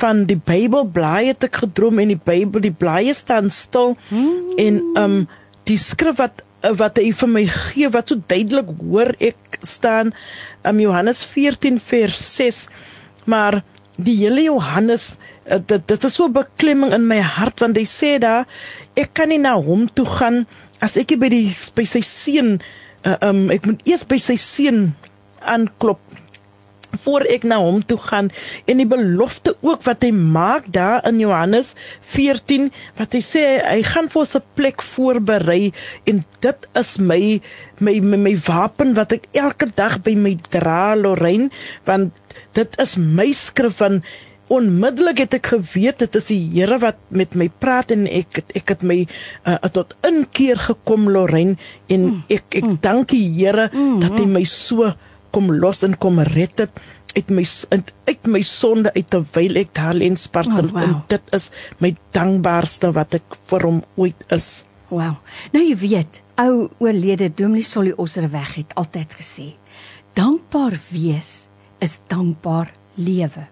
[0.00, 4.54] van die Bybel blaai het ek gedroom en die Bybel die blaaie staan stil hmm.
[4.60, 5.18] en um
[5.70, 6.44] die skrif wat
[6.80, 10.12] wat hy vir my gee wat so duidelik hoor ek staan
[10.68, 12.64] um Johannes 14 vers 6
[13.32, 13.60] maar
[13.96, 15.14] die hele Johannes
[15.48, 18.48] uh, dit dit is so beklemming in my hart want hy sê daar
[19.00, 20.44] ek kan nie na hom toe gaan
[20.84, 24.90] as ek by die by sy seun uh, um ek moet eers by sy seun
[25.40, 26.00] aanklop
[27.04, 28.30] voor ek na hom toe gaan
[28.70, 31.74] en die belofte ook wat hy maak daar in Johannes
[32.14, 32.70] 14
[33.00, 35.72] wat hy sê hy gaan vir ons 'n plek voorberei
[36.10, 37.22] en dit is my
[37.80, 41.50] my my, my wapen wat ek elke dag by my dra Lorraine
[41.84, 42.12] want
[42.58, 44.02] dit is my skrif van
[44.50, 48.74] onmiddellik het ek geweet dit is die Here wat met my praat en ek ek
[48.74, 48.98] het my
[49.46, 51.54] uh, tot inkeer gekom Lorraine
[51.86, 52.80] en mm, ek ek mm.
[52.82, 54.90] dank die Here mm, dat hy my so
[55.34, 56.80] kom los en kom red het
[57.16, 57.44] uit my
[58.06, 60.82] uit my sonde uit terwyl ek daar lê in Spartel oh, wow.
[60.82, 61.50] en dit is
[61.82, 64.66] my dankbaarste wat ek vir hom ooit is.
[64.90, 65.18] Wow.
[65.54, 69.48] Nou jy weet, ou oorlede Dominee Solly Osserweg het altyd gesê,
[70.18, 71.50] dankbaar wees
[71.82, 73.46] is dankbaar lewe.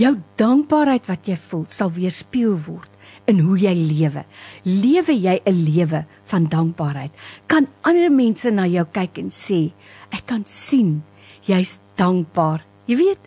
[0.00, 2.88] Jou dankbaarheid wat jy voel sal weerspieël word
[3.30, 4.24] in hoe jy lewe.
[4.64, 7.12] Lewe jy 'n lewe van dankbaarheid,
[7.46, 9.70] kan ander mense na jou kyk en sê,
[10.14, 11.00] ek kan sien
[11.46, 12.64] jy's dankbaar.
[12.90, 13.26] Jy weet,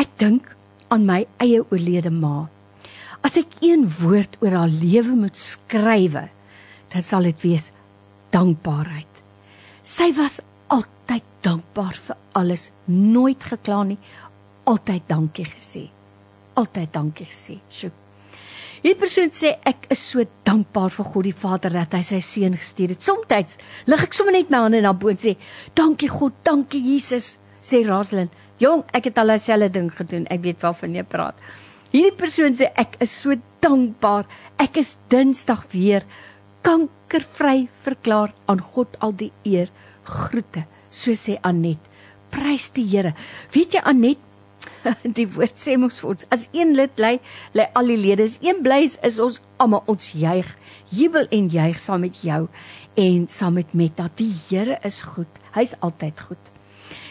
[0.00, 0.48] ek dink
[0.92, 2.48] aan my eie oorlede ma.
[3.24, 6.28] As ek een woord oor haar lewe moet skrywe,
[6.92, 7.70] dan sal dit wees
[8.34, 9.22] dankbaarheid.
[9.84, 10.40] Sy was
[10.72, 14.00] altyd dankbaar vir alles, nooit gekla nie,
[14.68, 15.88] altyd dankie gesê.
[16.58, 17.58] Altyd dankie gesê.
[17.70, 18.07] Sjoe.
[18.78, 22.54] Hierdie persoon sê ek is so dankbaar vir God die Vader dat hy sy seun
[22.54, 23.02] gestuur het.
[23.02, 23.58] Somstyds
[23.90, 25.36] lig ek sommer net my hande na bo en sê,
[25.74, 28.30] "Dankie God, dankie Jesus," sê Rosalind.
[28.58, 30.26] Jong, ek het al dieselfde ding gedoen.
[30.30, 31.34] Ek weet waarvan jy praat.
[31.90, 34.26] Hierdie persoon sê ek is so dankbaar.
[34.58, 36.04] Ek is Dinsdag weer
[36.62, 39.68] kankervry verklaar aan God al die eer.
[40.04, 41.78] Groete, so sê Anet.
[42.30, 43.14] Prys die Here.
[43.54, 44.18] Weet jy Anet,
[45.18, 47.16] die woord sê mos vir ons as een lid lê
[47.56, 48.26] lê al die lede.
[48.26, 50.48] Is een bly is ons almal ons juig
[50.94, 52.46] jubel en juig saam met jou
[52.98, 54.08] en saam met Metta.
[54.16, 55.30] Die Here is goed.
[55.54, 56.52] Hy's altyd goed.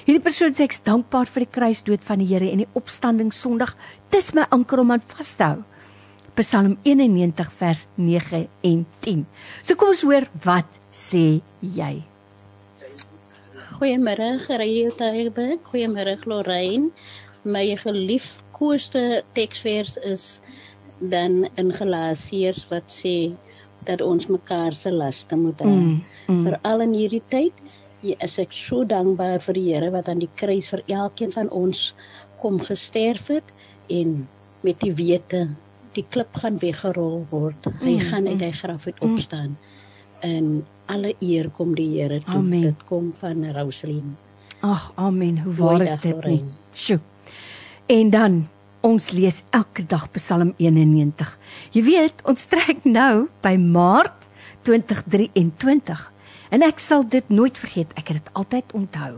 [0.07, 3.76] Hierdie persoon sê ek's dankbaar vir die kruisdood van die Here en die opstanding Sondag
[4.13, 5.65] dis my anker om aan vas te hou.
[6.38, 9.24] Psalm 91 vers 9 en 10
[9.65, 11.93] so kom ons hoor wat sê jy?
[13.78, 16.91] Goeiemôre Gerrie Taibe goeiemôre Lorraine
[17.47, 20.41] my geliefkoeste teksvers is
[20.99, 23.31] dan in Galasiërs wat sê
[23.87, 25.69] dat ons mekaar se laste moet dra.
[25.69, 26.43] Mm, mm.
[26.47, 27.53] Veral in hierdie tyd,
[28.03, 31.91] is ek so dankbaar vir die Here wat aan die kruis vir elkeen van ons
[32.41, 33.55] kom gesterf het
[33.93, 34.19] en
[34.65, 35.47] met die wete
[35.97, 37.69] die klip gaan weggerol word.
[37.81, 38.45] Hy mm, gaan uit mm.
[38.45, 39.55] hy graf uit opstaan.
[39.55, 39.75] Mm.
[40.27, 40.45] En
[40.93, 42.39] alle eer kom die Here toe.
[42.41, 42.69] Amen.
[42.69, 44.15] Dit kom van Rosalyn.
[44.65, 45.39] Ag, amen.
[45.45, 46.41] Hoe waar is dit?
[46.73, 46.99] Sjoe.
[47.88, 48.33] En dan
[48.83, 51.29] ons lees elke dag Psalm 91.
[51.71, 54.27] Jy weet, ons trek nou by Maart
[54.67, 56.01] 2023
[56.51, 57.93] en ek sal dit nooit vergeet.
[57.95, 59.13] Ek het dit altyd onthou.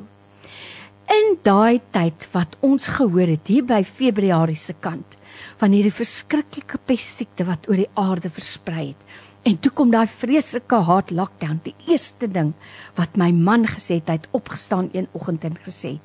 [1.10, 5.18] In daai tyd wat ons gehoor het hier by Februarie se kant
[5.58, 9.02] van hierdie verskriklike pessiekte wat oor die aarde versprei het.
[9.50, 12.52] En toe kom daai vreeslike hard lockdown, die eerste ding
[13.00, 15.96] wat my man gesê het, hy het opgestaan een oggend en gesê,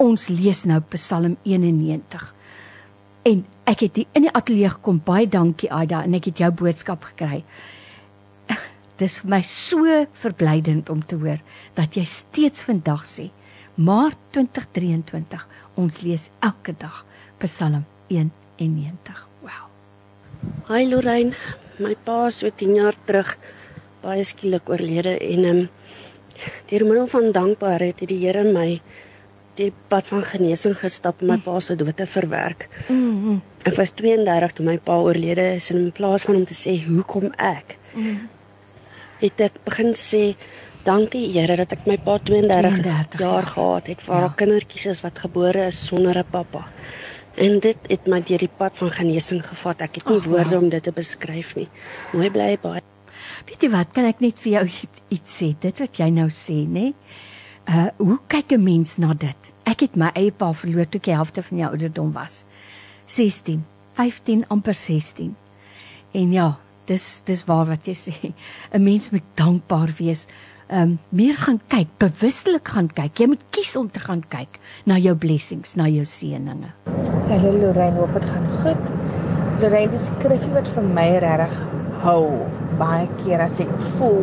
[0.00, 2.22] ons lees nou Psalm 91.
[3.28, 5.00] En ek het hier in die ateljee gekom.
[5.04, 7.42] Baie dankie Aida en ek het jou boodskap gekry.
[9.00, 11.42] Dis vir my so verblydend om te hoor
[11.76, 13.28] dat jy steeds vandag sê
[13.80, 15.44] Maart 2023
[15.80, 17.04] ons lees elke dag
[17.44, 19.20] Psalm 91.
[19.44, 19.68] Wow.
[20.68, 21.36] Hi Lorraine,
[21.80, 23.36] my pa so 10 jaar terug
[24.02, 25.68] baie skielik oorlede en ehm um,
[26.70, 28.80] deur middel van dankbaarheid het die Here my
[29.58, 32.68] die pad van genesing gestap om my pa se dood te verwerk.
[32.88, 33.40] Mm -hmm.
[33.62, 36.84] Ek was 32 toe my pa oorlede is en in plaas van om te sê
[36.86, 38.28] hoekom ek, mm -hmm.
[39.18, 40.36] het ek begin sê
[40.82, 44.20] dankie Here dat ek my pa 32, 32 jaar gehad het vir ja.
[44.20, 46.66] haar kindertjies is wat gebore is sonder 'n pappa.
[47.34, 49.80] En dit het my deur die pad van genesing gevat.
[49.80, 51.68] Ek het nie Ach, woorde om dit te beskryf nie.
[52.12, 52.82] Mooi bly baie.
[53.46, 54.70] Weet jy wat, kan ek net vir jou
[55.08, 55.54] iets sê?
[55.60, 56.66] Dit wat jy nou sê, nê?
[56.66, 56.94] Nee?
[57.68, 59.52] Uh hoe kyk 'n mens na dit?
[59.64, 62.44] Ek het my eie pa verloor toe ek die helfte van jou ouderdom was.
[63.06, 65.36] 16, 15 amper 16.
[66.12, 68.32] En ja, dis dis waar wat jy sê.
[68.74, 70.26] 'n Mens moet dankbaar wees.
[70.70, 73.18] Um, meer gaan kyk, bewustelik gaan kyk.
[73.18, 76.70] Jy moet kies om te gaan kyk na jou blessings, na jou seëninge.
[77.26, 78.84] Hallo Lorraine, hoop dit gaan goed.
[79.60, 81.56] Lorraine, dis skrifgie wat vir my regtig
[82.04, 82.46] hou.
[82.78, 84.22] Baie keer as ek voel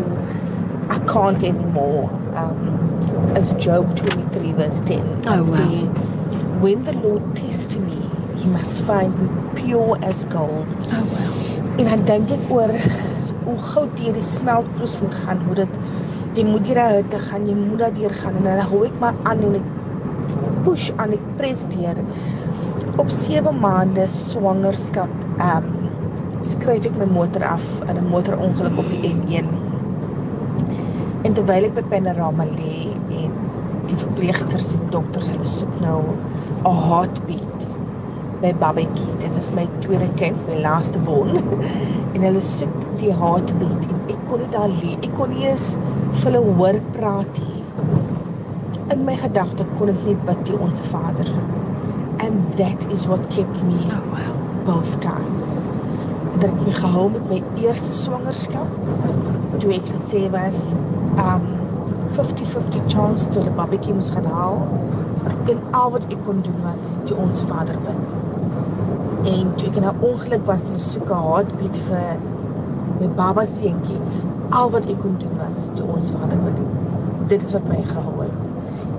[0.87, 2.15] I can't anymore.
[2.31, 2.96] Um
[3.37, 4.99] as Job 23 verse 10.
[5.27, 5.55] Oh, wow.
[5.55, 5.85] Say,
[6.63, 8.01] when the Lord tests me,
[8.41, 10.65] he must find me pure as gold.
[10.89, 11.33] Oh wow.
[11.77, 12.73] En dan dink ek oor
[13.45, 15.75] hoe goud hierdie smeltkroes moet gaan, hoe dit
[16.37, 19.21] jy moet hier te gaan, jy moet daar deur gaan en dan hou ek maar
[19.29, 19.69] aan en ek
[20.65, 22.01] push aan ek pres deur.
[22.97, 25.85] Op 7 maande swangerskap, ehm um,
[26.45, 29.53] skryf ek my motor af in 'n motorongeluk op die N1.
[31.25, 32.86] En terwyl ek by Panorama lê
[33.89, 36.01] die verpleegsters en dokters hulle soek nou
[36.65, 37.67] 'n heartbeat
[38.41, 39.13] by babatjie.
[39.21, 41.29] Dit is my tweede kind, my laaste bon.
[42.13, 44.95] en hulle soek die heartbeat en ek kon nie daar lê.
[45.01, 45.69] Ek kon nie eens
[46.19, 47.63] vir hulle hoor praat nie.
[48.93, 51.31] In my gedagte kon ek net bid die onsse Vader.
[52.25, 54.33] And that is what kept me oh, wow.
[54.65, 55.61] both times.
[56.37, 58.73] Dat ek my gehou met my eerste swangerskap.
[59.57, 60.61] Toe ek gesê was
[61.17, 61.56] um
[62.17, 64.61] 50-50 chance toe die babatjie moes gaan haal.
[65.51, 68.01] En al wat ek kon doen was die onsse Vader bid.
[69.33, 72.17] En toe ek in 'n ongeluk was met soeke heartbeat vir
[72.99, 73.99] my baba seentjie,
[74.49, 76.61] al wat ek kon doen was die ons Vader bid.
[77.27, 78.39] Dit is wat my gehou het.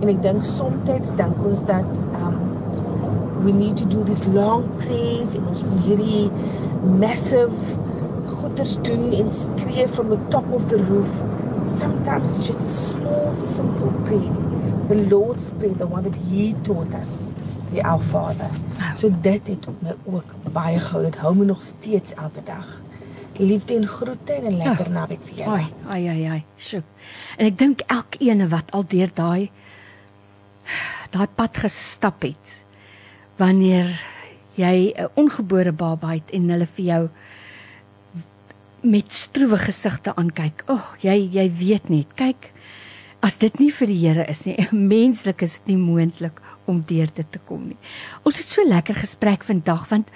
[0.00, 1.84] En ek dink soms dink ons dat
[2.22, 2.36] um
[3.44, 6.30] we need to do this long prayers en ons moet hierdie
[6.98, 7.50] massive
[8.26, 11.37] goeders doen en skree from the top of the roof.
[11.76, 14.32] Sometimes it's just a small simple prayer.
[14.88, 17.32] The Lord's prayer, the one that he taught us,
[17.70, 18.50] the Our Father.
[18.96, 21.02] So dit het my ook baie gehou.
[21.04, 22.66] Dit hou my nog steeds elke dag.
[23.38, 24.92] Liefde en groete en 'n lekker ja.
[24.92, 25.50] naweek vir julle.
[25.50, 26.44] Ai, ai ai ai.
[26.56, 26.82] Sjoe.
[27.36, 29.50] En ek dink elkeen wat al deur daai
[31.10, 32.64] daai pad gestap het
[33.36, 33.86] wanneer
[34.54, 37.08] jy 'n ongebore baba het en hulle vir jou
[38.82, 40.64] met stroewe gesigte aankyk.
[40.68, 42.12] O, oh, jy jy weet net.
[42.18, 42.50] Kyk,
[43.24, 47.10] as dit nie vir die Here is nie, menslik is dit nie moontlik om deur
[47.14, 47.78] dit te kom nie.
[48.28, 50.12] Ons het so lekker gesprek vandag want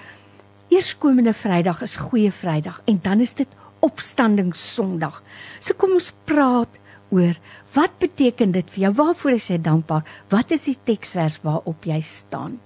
[0.73, 3.49] eerskomende Vrydag is goeie Vrydag en dan is dit
[3.83, 5.19] opstanding Sondag.
[5.59, 6.79] So kom ons praat
[7.13, 7.35] oor
[7.73, 8.93] wat beteken dit vir jou?
[9.01, 10.05] Waarvoor is jy dankbaar?
[10.31, 12.59] Wat is die teksvers waarop jy staan?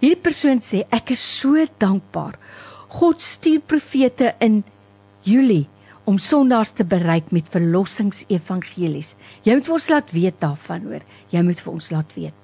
[0.00, 2.36] Hierdie persoon sê ek is so dankbaar.
[2.90, 4.62] God stuur profete in
[5.26, 5.66] Julie
[6.08, 9.14] om sondaars te bereik met verlossingsevangelies.
[9.46, 11.04] Jy moet vir ons laat weet daarvan hoor.
[11.30, 12.36] Jy moet vir ons laat weet.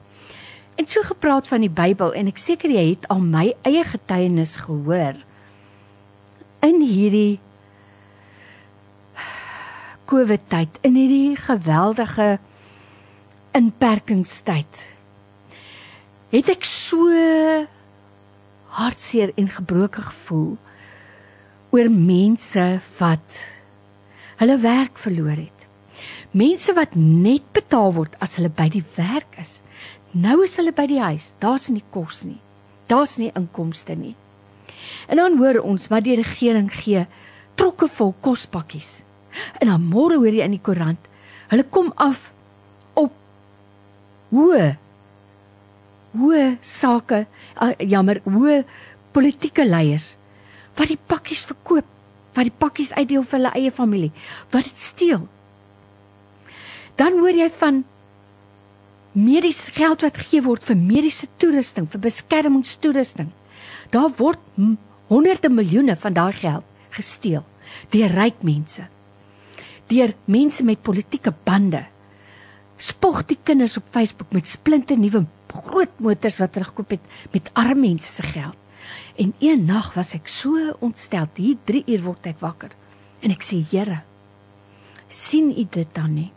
[0.76, 4.58] En so gepraat van die Bybel en ek seker jy het al my eie getuienis
[4.66, 5.16] gehoor
[6.66, 7.38] in hierdie
[10.06, 12.36] COVID tyd, in hierdie geweldige
[13.56, 14.82] inperkingstyd.
[16.30, 17.08] Het ek so
[18.76, 20.54] hartseer en gebroke gevoel
[21.74, 22.64] oor mense
[22.98, 23.38] wat
[24.40, 25.66] hulle werk verloor het.
[26.36, 29.60] Mense wat net betaal word as hulle by die werk is.
[30.12, 31.32] Nou is hulle by die huis.
[31.40, 32.38] Daar's nie kos nie.
[32.90, 34.14] Daar's nie inkomste nie.
[35.10, 37.06] En dan hoor ons wat die regering gee,
[37.58, 39.00] trokke vol kospakkies.
[39.60, 41.00] En dan môre hoor jy in die koerant,
[41.50, 42.28] hulle kom af
[42.94, 43.12] op
[44.32, 44.74] hoe
[46.16, 47.26] hoe sake
[47.60, 48.62] uh, jammer, hoe
[49.12, 50.14] politieke leiers
[50.76, 51.88] wat die pakkies verkoop,
[52.36, 54.12] wat die pakkies uitdeel vir hulle eie familie,
[54.52, 55.26] wat dit steel.
[57.00, 57.82] Dan hoor jy van
[59.16, 63.30] mediese geld wat gegee word vir mediese toerusting, vir beskermingstoerusting.
[63.92, 64.40] Daar word
[65.08, 66.64] honderde miljoene van daai geld
[66.96, 67.44] gesteel
[67.92, 68.86] deur ryk mense.
[69.90, 71.84] Deur mense met politieke bande.
[72.76, 75.24] Spog die kinders op Facebook met splinte nuwe
[75.56, 78.65] groot motors wat hulle gekoop het met arme mense se geld.
[79.16, 82.70] En een nag was ek so ontstel, hier 3 uur word ek wakker.
[83.20, 84.02] En ek sê, Here,
[85.08, 86.32] sien U dit dan nie?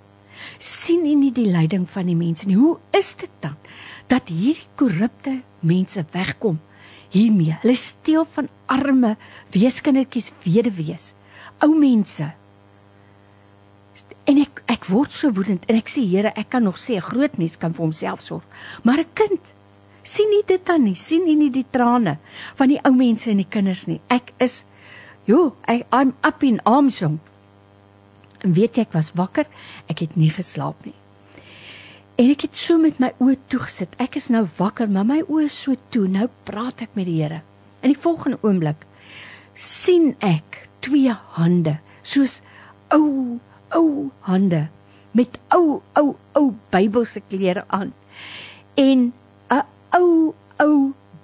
[0.60, 2.58] sien u nie die lyding van die mense nie.
[2.60, 3.58] Hoe is dit dan
[4.10, 6.60] dat hierdie korrupte mense wegkom
[7.14, 7.58] hiermee?
[7.64, 9.16] Hulle steel van arme
[9.54, 11.14] weeskindertjies weduwees,
[11.66, 12.32] ou mense.
[14.30, 17.08] En ek ek word so woedend en ek sê Here, ek kan nog sê 'n
[17.10, 18.44] groot mens kan vir homself sorg,
[18.84, 19.42] maar 'n kind
[20.10, 22.18] sien nie dit dan nie, sien nie nie die trane
[22.58, 24.00] van die ou mense en die kinders nie.
[24.10, 24.64] Ek is
[25.30, 27.02] jo, I, I'm up in arms.
[27.06, 27.20] En
[28.56, 29.46] weet jy ek was wakker,
[29.92, 30.96] ek het nie geslaap nie.
[32.20, 33.94] En ek het so met my oë toegesit.
[34.02, 36.08] Ek is nou wakker, maar my oë is so toe.
[36.12, 37.44] Nou praat ek met die Here.
[37.80, 38.84] In die volgende oomblik
[39.60, 42.40] sien ek twee hande, soos
[42.96, 43.40] ou
[43.76, 44.66] ou hande
[45.14, 47.92] met ou ou ou Bybelse klere aan
[48.80, 49.10] en
[49.96, 50.76] ou ou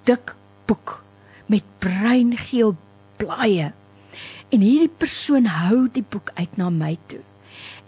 [0.08, 0.34] dik
[0.66, 1.00] boek
[1.46, 2.74] met bruingeel
[3.20, 3.72] blaaie.
[4.48, 7.22] En hierdie persoon hou die boek uit na my toe.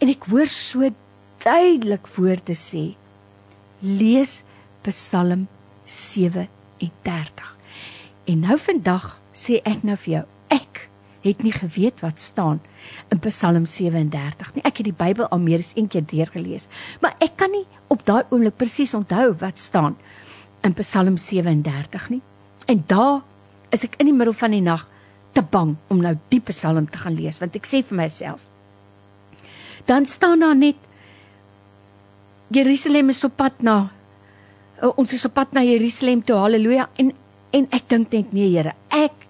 [0.02, 0.90] En ek hoor so
[1.42, 2.92] duidelik woorde sê:
[3.80, 4.42] Lees
[4.86, 5.46] Psalm
[5.84, 7.54] 37.
[8.28, 10.24] En nou vandag sê ek nou vir jou,
[10.54, 10.88] ek
[11.24, 12.60] het nie geweet wat staan
[13.12, 14.64] in Psalm 37 nie.
[14.64, 16.68] Ek het die Bybel al meer as een keer deurgelees,
[17.02, 19.96] maar ek kan nie op daai oomblik presies onthou wat staan
[20.62, 22.22] in Psalm 37 nie.
[22.66, 23.20] En daar
[23.70, 24.86] is ek in die middel van die nag
[25.32, 28.48] te bang om nou die Psalm te gaan lees, want ek sê vir myself
[29.88, 30.76] dan staan daar net
[32.48, 33.76] Jerusalem is op pad na
[34.82, 36.36] uh, ons is op pad na Jerusalem toe.
[36.36, 36.88] Halleluja.
[36.96, 37.12] En
[37.50, 39.24] en ek dink net nee Here, ek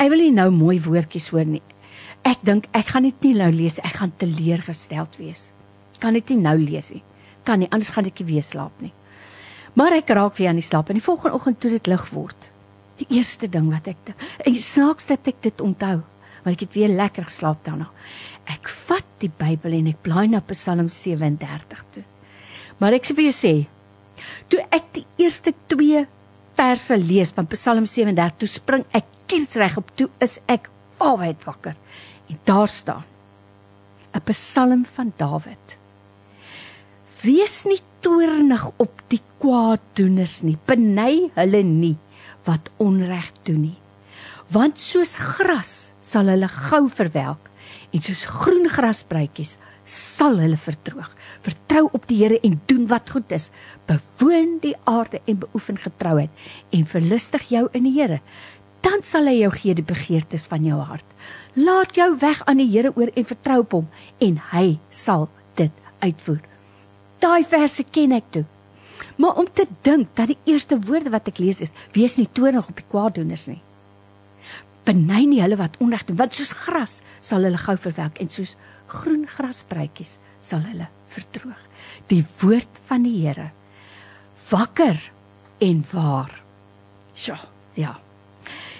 [0.00, 1.62] ek wil nie nou mooi woordjies hoor nie.
[2.24, 5.50] Ek dink ek gaan dit nie nou lees, ek gaan teleurgesteld wees.
[6.00, 7.02] Kan dit nie nou lees nie.
[7.44, 8.94] Kan nie, anders gaan ek nie weer slaap nie.
[9.78, 12.46] Maar ek raak weer aan die slaap en die volgende oggend toe dit lig word.
[12.98, 14.12] Die eerste ding wat ek
[14.42, 16.00] en snaaks dat ek dit onthou,
[16.42, 17.86] want ek het weer lekker geslaap daarna.
[18.50, 22.04] Ek vat die Bybel en ek blaai na Psalm 37 toe.
[22.82, 23.54] Maar ek sê vir jou sê,
[24.50, 26.06] toe ek die eerste 2
[26.58, 30.66] verse lees van Psalm 37, toe spring ek kiesreg op toe is ek
[30.98, 31.76] alwyd wakker.
[32.28, 33.04] En daar staan
[34.14, 35.78] 'n Psalm van Dawid.
[37.22, 41.96] Wees nie toornig op die kwaaddoeners nie, beny hulle nie
[42.46, 43.78] wat onreg doen nie.
[44.52, 47.50] Want soos gras sal hulle gou verwelk
[47.92, 51.10] en soos groen grasbruitjies sal hulle verdroog.
[51.44, 53.50] Vertrou op die Here en doen wat goed is.
[53.88, 56.30] Bewoon die aarde en beoefen getrouheid
[56.76, 58.20] en verlustig jou in die Here.
[58.84, 61.06] Dan sal hy jou gee die begeertes van jou hart.
[61.56, 63.88] Laat jou weg aan die Here oor en vertrou op hom
[64.24, 65.28] en hy sal
[65.60, 65.72] dit
[66.04, 66.44] uitvoer.
[67.22, 68.44] Daai verse ken ek toe.
[69.18, 72.68] Maar om te dink dat die eerste woorde wat ek lees is: Wees nie toornig
[72.70, 73.60] op die kwaaddoeners nie.
[74.86, 78.56] Beny nie hulle wat onreg doen, want soos gras sal hulle gou verwelk en soos
[78.88, 81.64] groen grasbruitjies sal hulle verdroog.
[82.08, 83.50] Die woord van die Here
[84.48, 85.10] wakker
[85.58, 86.32] en waar.
[87.18, 87.36] Sjoe,
[87.76, 87.98] ja.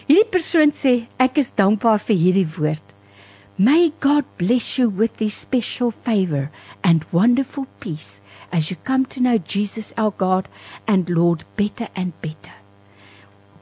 [0.08, 2.94] Hierdie persoon sê ek is dankbaar vir hierdie woord.
[3.58, 6.48] May God bless you with this special favor
[6.80, 10.48] and wonderful peace as you come to know Jesus our God
[10.86, 12.54] and Lord better and better.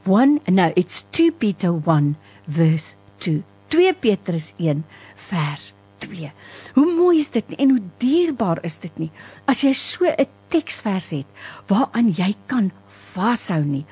[0.05, 2.15] 1 no, it's 2 Peter 1
[2.47, 3.43] verse 2.
[3.69, 4.83] 2 Petrus 1
[5.15, 6.31] vers 2.
[6.75, 7.57] Hoe mooi is dit nie?
[7.59, 9.09] en hoe dierbaar is dit nie
[9.45, 11.27] as jy so 'n teksvers het
[11.67, 13.85] waaraan jy kan vashou nie.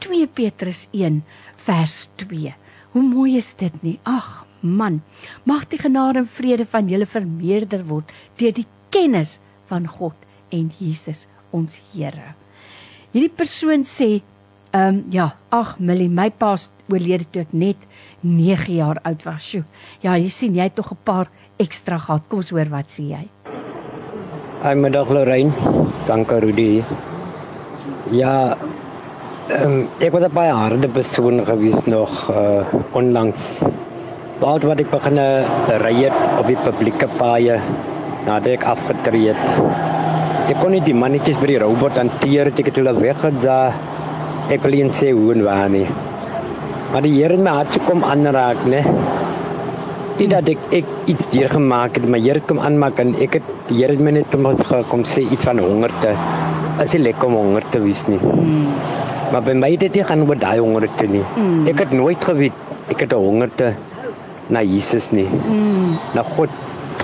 [0.00, 1.22] 2 Petrus 1
[1.56, 2.54] vers 2.
[2.92, 3.98] Hoe mooi is dit nie?
[4.04, 5.02] Ag man,
[5.44, 10.14] mag die genade en vrede van julle vermeerder word deur die kennis van God
[10.50, 12.34] en Jesus ons Here.
[13.12, 14.20] Hierdie persoon sê,
[14.72, 16.56] ehm um, ja, ag Millie, my pa
[16.88, 17.84] oorlede toe ek net
[18.24, 19.44] 9 jaar oud was.
[19.44, 19.64] Sjoe.
[20.02, 21.28] Ja, jy sien, jy het tog 'n paar
[21.58, 22.28] ekstra gehad.
[22.28, 23.24] Kom ons hoor wat sê jy.
[24.62, 25.52] Hi middag Lorraine,
[26.00, 26.82] Sanka Rudy.
[28.10, 28.56] Ja,
[29.62, 33.62] um, ek was 'n harde persoon gewees nog uh, onlangs.
[34.40, 35.18] Baie wat ek begin
[35.84, 37.60] ry het op die publieke paaie
[38.26, 39.97] nadat ek afgetree het.
[40.48, 43.74] Ek kon nie die mannetjies by die robot hanteer, ek het hulle weggejaag.
[44.48, 45.84] Ek wil nie sê hoe en waar nie.
[46.92, 48.80] Maar die Here het my hart kom aanraak, né?
[50.18, 53.50] Nie dat ek, ek iets deur gemaak het, maar Here kom aanmaak en ek het
[53.68, 54.48] die Here het my net kom
[54.88, 56.14] kom sê iets van hongerte.
[56.80, 58.18] As jy lekker om honger te wees nie.
[58.18, 58.72] Mm.
[59.34, 61.24] Maar by my het dit nie gaan oor daai hongerte nie.
[61.36, 61.66] Mm.
[61.68, 63.74] Ek het nooit geweet ek het 'n hongerte
[64.48, 65.28] na Jesus nie.
[65.28, 65.98] Mm.
[66.14, 66.48] Na God,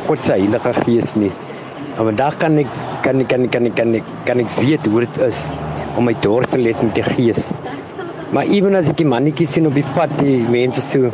[0.08, 1.32] God se Heilige Gees nie.
[1.94, 2.70] Maar vandag kan ek
[3.02, 5.50] kan ek kan ek kan ek kan ek, kan ek weet hoe dit is
[5.94, 7.52] om my dors te lees met die Gees.
[8.34, 11.06] Maar ewen as ek die mannetjies sien op die pad, die mense so,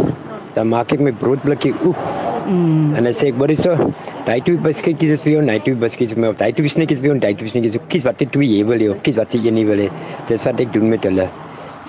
[0.56, 2.00] dan maak ek my broodblikkie oop.
[2.46, 2.94] Mm.
[2.96, 3.76] En dan sê ek, "Wat is so?
[4.24, 6.32] Daai twee beskikkies is vir jou, daai twee beskikkies vir my.
[6.32, 7.76] Daai twee snikkies vir jou, daai twee snikkies.
[7.88, 9.90] Kies wat jy twee jy wil hê, kies wat jy een wil hê."
[10.28, 11.28] Dis wat ek doen met hulle.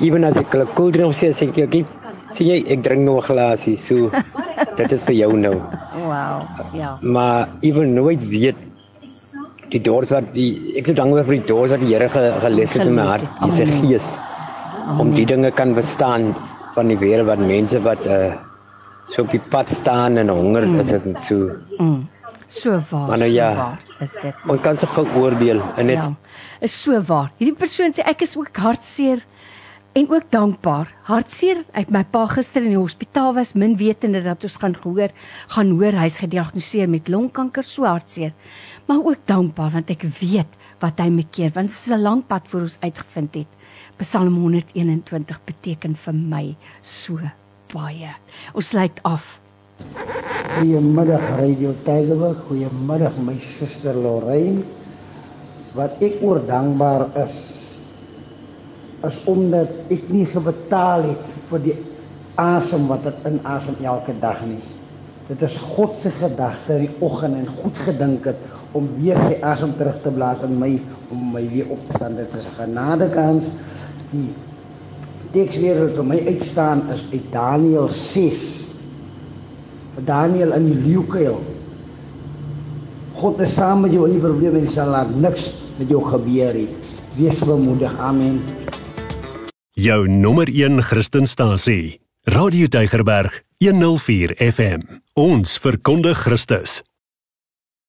[0.02, 1.86] Ewen as ek hulle koel drink sê, sê ek, "Oké,
[2.34, 4.12] sien jy, ek drink nog 'n glasie." So,
[4.76, 5.56] dit is vir jou nou.
[5.96, 6.98] Wow, ja.
[7.02, 8.56] Maar ewen nooit weet
[9.72, 12.88] die dors wat die ek sou dankbaar vir die dors wat die Here geles het
[12.88, 14.08] in my hart, dis se gees
[15.00, 16.32] om die dinge kan verstaan
[16.76, 18.24] van die wêreld wat mense wat uh
[19.12, 20.80] so op die pad staan en honger mm.
[20.80, 21.50] is dit so.
[21.78, 22.08] Mm.
[22.48, 23.08] So waar.
[23.08, 24.46] Maar nou ja, so waar is dit.
[24.48, 26.14] Ons kan se geoordeel en net ja,
[26.68, 27.32] is so waar.
[27.40, 29.24] Hierdie persoon sê ek is ook hartseer
[30.00, 30.92] en ook dankbaar.
[31.10, 35.12] Hartseer uit my pa gister in die hospitaal was min wetende dat ons gaan gehoor
[35.56, 38.32] gaan hoor hy's gediagnoseer met longkanker so hartseer.
[38.92, 42.26] Maar ook dankbaar want ek weet wat hy my keer want dit is 'n lang
[42.28, 43.52] pad voor ons uitgevind het.
[44.04, 47.16] Psalm 121 beteken vir my so
[47.72, 48.12] baie.
[48.54, 49.40] Ons sluit af.
[50.58, 54.64] Goeiemiddag Radio Tygerberg, goeiemiddag my suster Lorraine.
[55.74, 57.38] Wat ek oor dankbaar is
[59.08, 61.78] is omdat ek nie gebetaal het vir die
[62.36, 64.64] asem wat ek inasem elke dag nie.
[65.28, 69.38] Dit is God se gedagte in die oggend en goed gedink het om weer sy
[69.44, 70.72] asem terug te blaas in my
[71.12, 72.16] om my weer op te staan.
[72.16, 73.52] Dit is 'n genadekans.
[74.12, 74.30] Die
[75.32, 78.68] teks weer wat vir my uitstaan is uit Daniël 6.
[80.06, 81.42] Daniël in die leeukuil.
[83.14, 86.54] God is saam met jou in die probleme en sal laat niks met jou gebeur
[86.54, 86.70] nie.
[87.18, 88.00] Wees bemoedig.
[88.00, 88.42] Amen
[89.82, 92.02] jou nommer 1 Christenstasie.
[92.24, 94.82] Radio Deugerberg 104 FM.
[95.14, 96.82] Ons verkondig Christus.